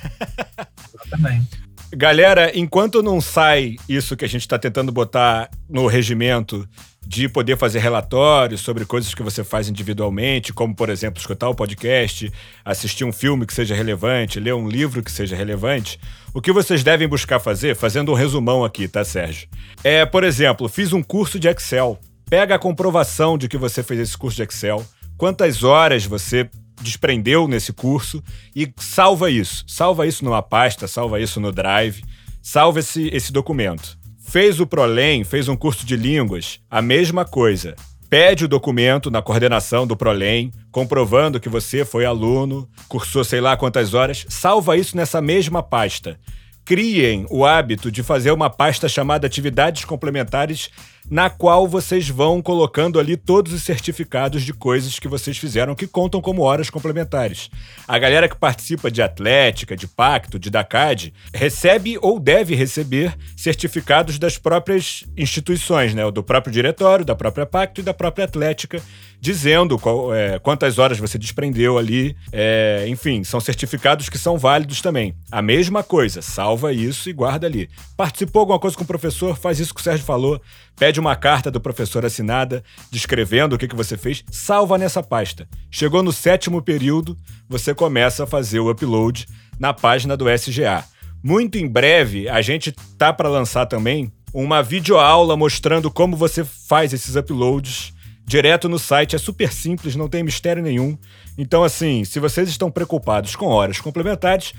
Exatamente. 1.06 1.66
Galera, 1.93 2.52
enquanto 2.54 3.02
não 3.02 3.21
sai 3.21 3.78
isso 3.88 4.17
que 4.17 4.26
a 4.26 4.28
gente 4.28 4.41
está 4.41 4.60
tentando 4.60 4.91
botar 4.91 5.50
no 5.69 5.88
regimento 5.88 6.67
de 7.08 7.30
poder 7.30 7.58
fazer 7.58 7.80
relatórios 7.80 8.60
sobre 8.60 8.86
coisas 8.86 9.15
que 9.15 9.23
você 9.23 9.41
faz 9.41 9.69
individualmente, 9.69 10.52
como, 10.52 10.76
por 10.76 10.89
exemplo, 10.89 11.21
escutar 11.21 11.47
o 11.47 11.56
podcast, 11.56 12.30
assistir 12.65 13.06
um 13.06 13.13
filme 13.13 13.45
que 13.45 13.54
seja 13.54 13.73
relevante, 13.73 14.41
ler 14.41 14.54
um 14.54 14.67
livro 14.67 15.02
que 15.02 15.12
seja 15.12 15.34
relevante, 15.34 15.97
o 16.34 16.41
que 16.41 16.52
vocês 16.52 16.84
devem 16.84 17.08
buscar 17.08 17.39
fazer, 17.39 17.73
fazendo 17.73 18.12
um 18.12 18.15
resumão 18.15 18.65
aqui, 18.65 18.89
tá, 18.89 19.06
Sérgio? 19.06 19.47
É, 19.82 20.06
por 20.06 20.26
exemplo, 20.26 20.67
fiz 20.67 20.91
um 20.91 21.02
curso 21.02 21.39
de 21.39 21.47
Excel. 21.47 21.97
Pega 22.30 22.56
a 22.56 22.60
comprovação 22.60 23.38
de 23.38 23.47
que 23.47 23.58
você 23.58 23.82
fez 23.82 24.02
esse 24.02 24.17
curso 24.17 24.36
de 24.36 24.43
Excel, 24.43 24.86
quantas 25.17 25.63
horas 25.63 26.06
você 26.06 26.50
desprendeu 26.81 27.47
nesse 27.47 27.73
curso 27.73 28.23
e 28.55 28.71
salva 28.77 29.29
isso. 29.29 29.63
Salva 29.67 30.07
isso 30.07 30.23
numa 30.23 30.41
pasta, 30.41 30.87
salva 30.87 31.19
isso 31.19 31.39
no 31.39 31.51
Drive, 31.51 32.03
salva 32.41 32.79
esse, 32.79 33.09
esse 33.13 33.31
documento. 33.31 33.97
Fez 34.19 34.59
o 34.59 34.67
Prolem, 34.67 35.23
fez 35.23 35.47
um 35.47 35.55
curso 35.55 35.85
de 35.85 35.95
línguas, 35.95 36.59
a 36.69 36.81
mesma 36.81 37.23
coisa. 37.23 37.75
Pede 38.09 38.45
o 38.45 38.47
documento 38.47 39.11
na 39.11 39.21
coordenação 39.21 39.85
do 39.85 39.97
Prolem, 39.97 40.51
comprovando 40.71 41.39
que 41.39 41.49
você 41.49 41.83
foi 41.83 42.05
aluno, 42.05 42.69
cursou 42.87 43.23
sei 43.23 43.41
lá 43.41 43.57
quantas 43.57 43.93
horas, 43.93 44.25
salva 44.29 44.77
isso 44.77 44.95
nessa 44.95 45.21
mesma 45.21 45.61
pasta. 45.61 46.19
Criem 46.63 47.25
o 47.29 47.45
hábito 47.45 47.89
de 47.89 48.03
fazer 48.03 48.31
uma 48.31 48.49
pasta 48.49 48.89
chamada 48.89 49.25
Atividades 49.25 49.85
Complementares 49.85 50.69
na 51.09 51.29
qual 51.29 51.67
vocês 51.67 52.09
vão 52.09 52.41
colocando 52.41 52.99
ali 52.99 53.15
todos 53.15 53.53
os 53.53 53.63
certificados 53.63 54.43
de 54.43 54.53
coisas 54.53 54.99
que 54.99 55.07
vocês 55.07 55.37
fizeram 55.37 55.75
que 55.75 55.87
contam 55.87 56.21
como 56.21 56.41
horas 56.41 56.69
complementares. 56.69 57.49
A 57.87 57.97
galera 57.97 58.27
que 58.27 58.35
participa 58.35 58.91
de 58.91 59.01
Atlética, 59.01 59.75
de 59.75 59.87
Pacto, 59.87 60.37
de 60.37 60.49
DACAD, 60.49 61.13
recebe 61.33 61.97
ou 62.01 62.19
deve 62.19 62.55
receber 62.55 63.15
certificados 63.35 64.19
das 64.19 64.37
próprias 64.37 65.05
instituições, 65.15 65.93
né? 65.93 66.09
Do 66.11 66.23
próprio 66.23 66.51
diretório, 66.51 67.05
da 67.05 67.15
própria 67.15 67.45
Pacto 67.45 67.81
e 67.81 67.83
da 67.83 67.93
própria 67.93 68.25
Atlética, 68.25 68.81
dizendo 69.19 69.79
qual, 69.79 70.13
é, 70.13 70.39
quantas 70.39 70.77
horas 70.77 70.99
você 70.99 71.17
desprendeu 71.17 71.77
ali. 71.77 72.15
É, 72.31 72.85
enfim, 72.87 73.23
são 73.23 73.39
certificados 73.39 74.09
que 74.09 74.17
são 74.17 74.37
válidos 74.37 74.81
também. 74.81 75.15
A 75.31 75.41
mesma 75.41 75.83
coisa, 75.83 76.21
salva 76.21 76.73
isso 76.73 77.09
e 77.09 77.13
guarda 77.13 77.47
ali. 77.47 77.69
Participou 77.95 78.41
alguma 78.41 78.59
coisa 78.59 78.75
com 78.75 78.83
o 78.83 78.87
professor, 78.87 79.37
faz 79.37 79.59
isso 79.59 79.73
que 79.73 79.81
o 79.81 79.83
Sérgio 79.83 80.05
falou 80.05 80.41
pede 80.77 80.99
uma 80.99 81.15
carta 81.15 81.51
do 81.51 81.59
professor 81.59 82.05
assinada, 82.05 82.63
descrevendo 82.91 83.55
o 83.55 83.57
que, 83.57 83.67
que 83.67 83.75
você 83.75 83.97
fez, 83.97 84.23
salva 84.31 84.77
nessa 84.77 85.01
pasta. 85.03 85.47
Chegou 85.69 86.03
no 86.03 86.13
sétimo 86.13 86.61
período, 86.61 87.17
você 87.49 87.73
começa 87.73 88.23
a 88.23 88.27
fazer 88.27 88.59
o 88.59 88.69
upload 88.69 89.27
na 89.59 89.73
página 89.73 90.15
do 90.15 90.29
SGA. 90.29 90.85
Muito 91.23 91.57
em 91.57 91.67
breve, 91.67 92.29
a 92.29 92.41
gente 92.41 92.71
tá 92.97 93.11
para 93.11 93.27
lançar 93.27 93.65
também 93.65 94.11
uma 94.33 94.61
videoaula 94.61 95.35
mostrando 95.35 95.89
como 95.89 96.15
você 96.15 96.45
faz 96.45 96.93
esses 96.93 97.15
uploads 97.15 97.93
direto 98.23 98.69
no 98.69 98.77
site. 98.77 99.15
É 99.15 99.19
super 99.19 99.51
simples, 99.51 99.95
não 99.95 100.07
tem 100.07 100.21
mistério 100.21 100.61
nenhum. 100.61 100.97
Então, 101.37 101.63
assim, 101.63 102.03
se 102.03 102.19
vocês 102.19 102.49
estão 102.49 102.69
preocupados 102.69 103.35
com 103.35 103.47
horas 103.47 103.79
complementares, 103.79 104.53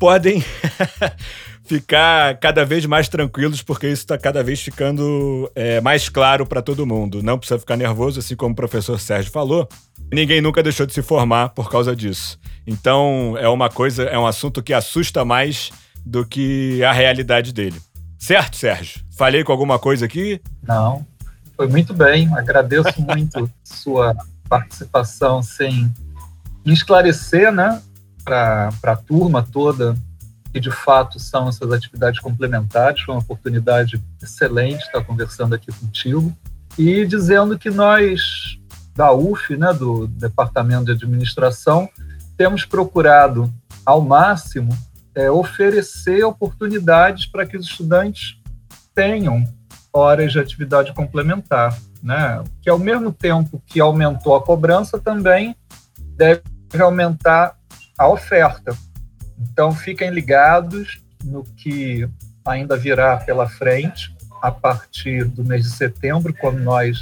podem 0.00 0.42
ficar 1.62 2.38
cada 2.38 2.64
vez 2.64 2.86
mais 2.86 3.06
tranquilos, 3.06 3.62
porque 3.62 3.86
isso 3.86 4.02
está 4.02 4.16
cada 4.16 4.42
vez 4.42 4.60
ficando 4.60 5.48
é, 5.54 5.78
mais 5.82 6.08
claro 6.08 6.46
para 6.46 6.62
todo 6.62 6.86
mundo. 6.86 7.22
Não 7.22 7.38
precisa 7.38 7.60
ficar 7.60 7.76
nervoso, 7.76 8.18
assim 8.18 8.34
como 8.34 8.54
o 8.54 8.56
professor 8.56 8.98
Sérgio 8.98 9.30
falou. 9.30 9.68
Ninguém 10.10 10.40
nunca 10.40 10.62
deixou 10.62 10.86
de 10.86 10.94
se 10.94 11.02
formar 11.02 11.50
por 11.50 11.70
causa 11.70 11.94
disso. 11.94 12.38
Então 12.66 13.36
é 13.38 13.48
uma 13.48 13.68
coisa, 13.68 14.04
é 14.04 14.18
um 14.18 14.26
assunto 14.26 14.62
que 14.62 14.72
assusta 14.72 15.22
mais 15.22 15.70
do 16.04 16.24
que 16.26 16.82
a 16.82 16.92
realidade 16.92 17.52
dele. 17.52 17.80
Certo, 18.18 18.56
Sérgio? 18.56 19.02
Falei 19.16 19.44
com 19.44 19.52
alguma 19.52 19.78
coisa 19.78 20.06
aqui? 20.06 20.40
Não, 20.66 21.06
foi 21.56 21.68
muito 21.68 21.92
bem. 21.92 22.26
Agradeço 22.34 23.00
muito 23.02 23.50
sua 23.62 24.16
participação 24.48 25.42
sem 25.42 25.92
esclarecer, 26.64 27.52
né, 27.52 27.80
para 28.24 28.70
a 28.82 28.96
turma 28.96 29.42
toda 29.42 29.96
que 30.52 30.60
de 30.60 30.70
fato 30.70 31.18
são 31.18 31.48
essas 31.48 31.70
atividades 31.72 32.20
complementares. 32.20 33.02
Foi 33.02 33.14
uma 33.14 33.22
oportunidade 33.22 34.02
excelente 34.22 34.82
estar 34.82 35.02
conversando 35.04 35.54
aqui 35.54 35.72
contigo 35.72 36.36
e 36.76 37.06
dizendo 37.06 37.58
que 37.58 37.70
nós 37.70 38.58
da 38.94 39.12
UF, 39.12 39.56
né, 39.56 39.72
do 39.72 40.06
Departamento 40.08 40.86
de 40.86 40.92
Administração, 40.92 41.88
temos 42.36 42.64
procurado 42.64 43.52
ao 43.86 44.00
máximo 44.00 44.76
é, 45.14 45.30
oferecer 45.30 46.24
oportunidades 46.24 47.26
para 47.26 47.46
que 47.46 47.56
os 47.56 47.66
estudantes 47.66 48.36
tenham 48.94 49.46
horas 49.92 50.32
de 50.32 50.38
atividade 50.38 50.92
complementar, 50.92 51.76
né? 52.02 52.42
Que 52.62 52.70
ao 52.70 52.78
mesmo 52.78 53.12
tempo 53.12 53.62
que 53.66 53.80
aumentou 53.80 54.36
a 54.36 54.42
cobrança, 54.42 54.98
também 54.98 55.56
deve 56.16 56.42
aumentar 56.78 57.56
a 58.00 58.08
oferta. 58.08 58.74
Então, 59.38 59.74
fiquem 59.74 60.08
ligados 60.08 61.02
no 61.22 61.44
que 61.44 62.08
ainda 62.42 62.74
virá 62.74 63.18
pela 63.18 63.46
frente 63.46 64.10
a 64.40 64.50
partir 64.50 65.26
do 65.26 65.44
mês 65.44 65.64
de 65.64 65.70
setembro, 65.70 66.32
quando 66.40 66.60
nós 66.60 66.98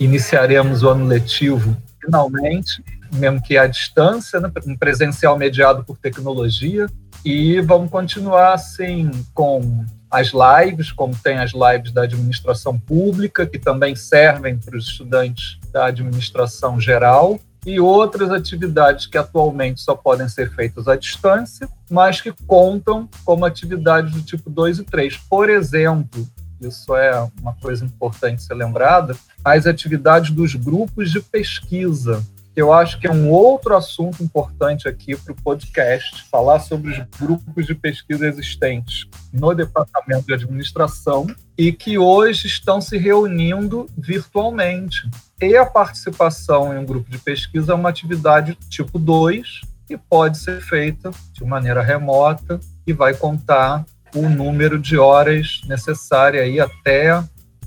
iniciaremos 0.00 0.82
o 0.82 0.88
ano 0.88 1.06
letivo 1.06 1.76
finalmente, 2.04 2.82
mesmo 3.12 3.40
que 3.40 3.56
à 3.56 3.68
distância, 3.68 4.40
né, 4.40 4.50
um 4.66 4.76
presencial 4.76 5.38
mediado 5.38 5.84
por 5.84 5.96
tecnologia, 5.96 6.88
e 7.24 7.60
vamos 7.60 7.88
continuar 7.88 8.54
assim 8.54 9.08
com 9.32 9.84
as 10.10 10.32
lives, 10.32 10.90
como 10.90 11.14
tem 11.14 11.38
as 11.38 11.52
lives 11.52 11.92
da 11.92 12.02
administração 12.02 12.76
pública, 12.76 13.46
que 13.46 13.60
também 13.60 13.94
servem 13.94 14.58
para 14.58 14.76
os 14.76 14.88
estudantes 14.88 15.60
da 15.70 15.86
administração 15.86 16.80
geral, 16.80 17.38
e 17.64 17.78
outras 17.78 18.30
atividades 18.30 19.06
que 19.06 19.16
atualmente 19.16 19.80
só 19.80 19.94
podem 19.94 20.28
ser 20.28 20.50
feitas 20.50 20.88
à 20.88 20.96
distância, 20.96 21.68
mas 21.90 22.20
que 22.20 22.32
contam 22.46 23.08
como 23.24 23.44
atividades 23.44 24.12
do 24.12 24.22
tipo 24.22 24.50
2 24.50 24.80
e 24.80 24.84
3. 24.84 25.16
Por 25.28 25.48
exemplo, 25.48 26.26
isso 26.60 26.94
é 26.96 27.28
uma 27.40 27.54
coisa 27.54 27.84
importante 27.84 28.42
ser 28.42 28.54
lembrada, 28.54 29.16
as 29.44 29.66
atividades 29.66 30.30
dos 30.30 30.54
grupos 30.54 31.10
de 31.10 31.20
pesquisa, 31.20 32.24
eu 32.54 32.72
acho 32.72 32.98
que 33.00 33.06
é 33.06 33.10
um 33.10 33.30
outro 33.30 33.74
assunto 33.74 34.22
importante 34.22 34.86
aqui 34.86 35.16
para 35.16 35.32
o 35.32 35.36
podcast, 35.36 36.24
falar 36.30 36.60
sobre 36.60 36.90
os 36.90 36.98
grupos 37.18 37.66
de 37.66 37.74
pesquisa 37.74 38.26
existentes 38.26 39.06
no 39.32 39.54
Departamento 39.54 40.26
de 40.26 40.34
Administração 40.34 41.26
e 41.56 41.72
que 41.72 41.96
hoje 41.96 42.46
estão 42.46 42.80
se 42.80 42.98
reunindo 42.98 43.88
virtualmente. 43.96 45.08
E 45.40 45.56
a 45.56 45.64
participação 45.64 46.74
em 46.74 46.78
um 46.78 46.84
grupo 46.84 47.10
de 47.10 47.18
pesquisa 47.18 47.72
é 47.72 47.74
uma 47.74 47.88
atividade 47.88 48.54
tipo 48.68 48.98
2, 48.98 49.62
que 49.86 49.96
pode 49.96 50.38
ser 50.38 50.60
feita 50.60 51.10
de 51.32 51.44
maneira 51.44 51.82
remota 51.82 52.60
e 52.86 52.92
vai 52.92 53.14
contar 53.14 53.84
o 54.14 54.28
número 54.28 54.78
de 54.78 54.98
horas 54.98 55.62
necessária 55.66 56.42
aí 56.42 56.60
até 56.60 57.22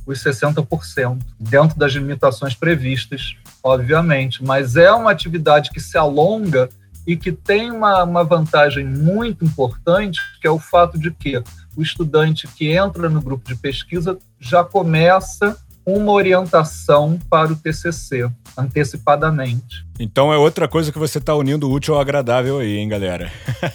os 0.06 0.24
60%, 0.24 1.20
dentro 1.40 1.78
das 1.78 1.94
limitações 1.94 2.54
previstas 2.54 3.36
obviamente, 3.66 4.44
mas 4.44 4.76
é 4.76 4.92
uma 4.92 5.10
atividade 5.10 5.72
que 5.72 5.80
se 5.80 5.98
alonga 5.98 6.70
e 7.08 7.18
que 7.18 7.32
tem 7.32 7.72
uma, 7.72 8.04
uma 8.04 8.24
vantagem 8.24 8.86
muito 8.86 9.44
importante, 9.44 10.20
que 10.40 10.48
é 10.48 10.52
o 10.52 10.60
fato 10.60 11.00
de 11.00 11.10
que 11.10 11.42
o 11.76 11.82
estudante 11.82 12.48
que 12.48 12.72
entra 12.72 13.10
no 13.10 13.20
grupo 13.20 13.48
de 13.48 13.56
pesquisa 13.56 14.20
já 14.40 14.64
começa 14.64 15.58
uma 15.84 16.12
orientação 16.12 17.20
para 17.28 17.54
o 17.54 17.56
TCC 17.56 18.30
antecipadamente. 18.56 19.84
Então 20.00 20.32
é 20.32 20.38
outra 20.38 20.68
coisa 20.68 20.92
que 20.92 21.00
você 21.00 21.18
está 21.18 21.34
unindo 21.34 21.70
útil 21.70 21.96
ao 21.96 22.02
agradável 22.02 22.60
aí, 22.60 22.78
hein, 22.78 22.88
galera? 22.88 23.32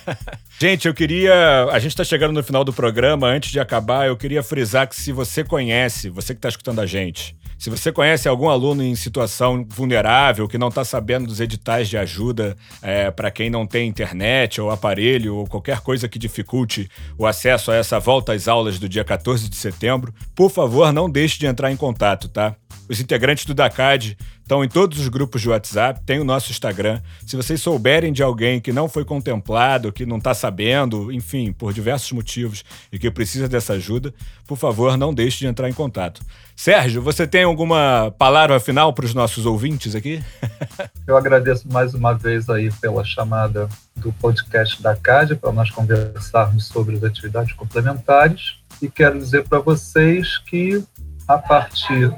gente, 0.61 0.87
eu 0.87 0.95
queria. 0.95 1.67
A 1.71 1.79
gente 1.79 1.93
está 1.93 2.05
chegando 2.05 2.33
no 2.33 2.43
final 2.43 2.65
do 2.65 2.73
programa. 2.73 3.29
Antes 3.29 3.51
de 3.51 3.61
acabar, 3.61 4.07
eu 4.09 4.17
queria 4.17 4.43
frisar 4.43 4.89
que 4.89 4.97
se 4.97 5.13
você 5.13 5.45
conhece, 5.45 6.11
você 6.11 6.35
que 6.35 6.39
está 6.39 6.49
escutando 6.49 6.81
a 6.81 6.87
gente, 6.87 7.37
se 7.61 7.69
você 7.69 7.93
conhece 7.93 8.27
algum 8.27 8.49
aluno 8.49 8.83
em 8.83 8.95
situação 8.95 9.67
vulnerável 9.69 10.49
que 10.49 10.57
não 10.57 10.69
está 10.69 10.83
sabendo 10.83 11.27
dos 11.27 11.41
editais 11.41 11.91
de 11.91 11.99
ajuda 11.99 12.57
é, 12.81 13.11
para 13.11 13.31
quem 13.31 13.51
não 13.51 13.67
tem 13.67 13.87
internet 13.87 14.59
ou 14.63 14.71
aparelho 14.71 15.37
ou 15.37 15.47
qualquer 15.47 15.81
coisa 15.81 16.09
que 16.09 16.19
dificulte 16.19 16.89
o 17.19 17.27
acesso 17.27 17.71
a 17.71 17.75
essa 17.75 18.01
volta 18.01 18.33
às 18.33 18.49
aulas 18.49 18.79
do 18.79 18.89
dia 18.89 19.05
14 19.05 19.47
de 19.47 19.57
setembro, 19.57 20.11
por 20.35 20.51
favor, 20.51 20.91
não 20.91 21.11
deixe 21.11 21.39
de 21.39 21.45
entrar 21.45 21.71
em 21.71 21.77
contato, 21.77 22.31
tá? 22.31 22.57
Os 22.91 22.99
integrantes 22.99 23.45
do 23.45 23.55
DACAD 23.55 24.19
estão 24.43 24.65
em 24.65 24.69
todos 24.69 24.99
os 24.99 25.07
grupos 25.07 25.41
de 25.41 25.49
WhatsApp, 25.49 26.01
tem 26.05 26.19
o 26.19 26.25
nosso 26.25 26.51
Instagram. 26.51 27.01
Se 27.25 27.37
vocês 27.37 27.63
souberem 27.63 28.13
de 28.13 28.21
alguém 28.21 28.61
que 28.61 28.73
não 28.73 28.89
foi 28.89 29.05
contemplado, 29.05 29.93
que 29.93 30.05
não 30.05 30.19
está 30.19 30.35
sabendo, 30.35 31.13
enfim, 31.13 31.53
por 31.53 31.73
diversos 31.73 32.11
motivos 32.11 32.65
e 32.91 32.99
que 32.99 33.09
precisa 33.09 33.49
dessa 33.49 33.75
ajuda, 33.75 34.13
por 34.45 34.59
favor, 34.59 34.97
não 34.97 35.15
deixe 35.15 35.39
de 35.39 35.47
entrar 35.47 35.71
em 35.71 35.73
contato. 35.73 36.21
Sérgio, 36.57 37.01
você 37.01 37.29
tem 37.29 37.45
alguma 37.45 38.13
palavra 38.19 38.59
final 38.59 38.93
para 38.93 39.05
os 39.05 39.15
nossos 39.15 39.47
ouvintes 39.47 39.95
aqui? 39.95 40.21
Eu 41.07 41.17
agradeço 41.17 41.71
mais 41.71 41.95
uma 41.95 42.13
vez 42.13 42.51
aí 42.51 42.73
pela 42.81 43.05
chamada 43.05 43.69
do 43.95 44.13
podcast 44.15 44.83
da 44.83 44.97
CAD 44.97 45.37
para 45.37 45.53
nós 45.53 45.71
conversarmos 45.71 46.67
sobre 46.67 46.97
as 46.97 47.05
atividades 47.05 47.53
complementares 47.53 48.57
e 48.83 48.91
quero 48.91 49.17
dizer 49.17 49.45
para 49.45 49.61
vocês 49.61 50.39
que 50.39 50.83
a 51.29 51.39
partir 51.39 52.13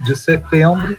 de 0.00 0.16
setembro, 0.16 0.96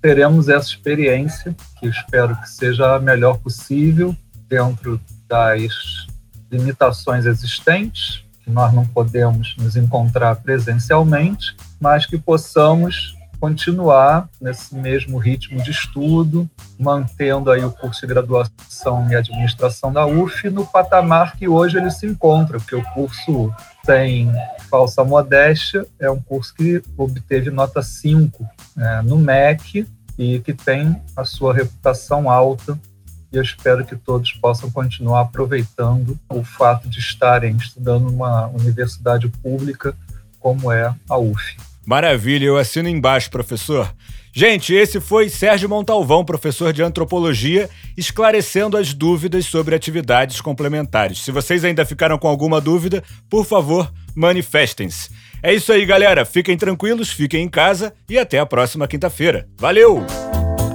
teremos 0.00 0.48
essa 0.48 0.68
experiência, 0.68 1.54
que 1.78 1.86
espero 1.86 2.36
que 2.36 2.48
seja 2.48 2.96
a 2.96 3.00
melhor 3.00 3.38
possível, 3.38 4.14
dentro 4.48 5.00
das 5.28 6.06
limitações 6.50 7.26
existentes, 7.26 8.24
que 8.42 8.50
nós 8.50 8.72
não 8.72 8.86
podemos 8.86 9.54
nos 9.58 9.76
encontrar 9.76 10.36
presencialmente, 10.36 11.54
mas 11.80 12.06
que 12.06 12.16
possamos 12.16 13.16
continuar 13.40 14.28
nesse 14.40 14.74
mesmo 14.74 15.18
ritmo 15.18 15.62
de 15.62 15.70
estudo, 15.70 16.48
mantendo 16.78 17.50
aí 17.50 17.64
o 17.64 17.70
curso 17.70 18.00
de 18.00 18.06
graduação 18.08 19.08
em 19.08 19.14
administração 19.14 19.92
da 19.92 20.06
UF 20.06 20.50
no 20.50 20.66
patamar 20.66 21.36
que 21.36 21.46
hoje 21.46 21.76
ele 21.76 21.90
se 21.90 22.06
encontra, 22.06 22.58
porque 22.58 22.74
o 22.74 22.82
curso 22.94 23.52
tem 23.88 24.30
falsa 24.68 25.02
modéstia, 25.02 25.86
é 25.98 26.10
um 26.10 26.20
curso 26.20 26.54
que 26.54 26.82
obteve 26.94 27.48
nota 27.50 27.80
5 27.80 28.46
né, 28.76 29.00
no 29.02 29.16
MEC 29.16 29.88
e 30.18 30.40
que 30.40 30.52
tem 30.52 31.00
a 31.16 31.24
sua 31.24 31.54
reputação 31.54 32.28
alta 32.28 32.78
e 33.32 33.36
eu 33.36 33.42
espero 33.42 33.86
que 33.86 33.96
todos 33.96 34.30
possam 34.32 34.70
continuar 34.70 35.22
aproveitando 35.22 36.18
o 36.28 36.44
fato 36.44 36.86
de 36.86 36.98
estarem 36.98 37.56
estudando 37.56 38.10
numa 38.10 38.48
universidade 38.48 39.26
pública 39.42 39.94
como 40.38 40.70
é 40.70 40.94
a 41.08 41.16
UF. 41.16 41.56
Maravilha, 41.86 42.44
eu 42.44 42.58
assino 42.58 42.90
embaixo, 42.90 43.30
professor. 43.30 43.90
Gente, 44.38 44.72
esse 44.72 45.00
foi 45.00 45.28
Sérgio 45.28 45.68
Montalvão, 45.68 46.24
professor 46.24 46.72
de 46.72 46.80
antropologia, 46.80 47.68
esclarecendo 47.96 48.76
as 48.76 48.94
dúvidas 48.94 49.46
sobre 49.46 49.74
atividades 49.74 50.40
complementares. 50.40 51.24
Se 51.24 51.32
vocês 51.32 51.64
ainda 51.64 51.84
ficaram 51.84 52.16
com 52.16 52.28
alguma 52.28 52.60
dúvida, 52.60 53.02
por 53.28 53.44
favor, 53.44 53.92
manifestem-se. 54.14 55.10
É 55.42 55.52
isso 55.52 55.72
aí, 55.72 55.84
galera. 55.84 56.24
Fiquem 56.24 56.56
tranquilos, 56.56 57.10
fiquem 57.10 57.42
em 57.42 57.48
casa 57.48 57.92
e 58.08 58.16
até 58.16 58.38
a 58.38 58.46
próxima 58.46 58.86
quinta-feira. 58.86 59.48
Valeu! 59.58 60.06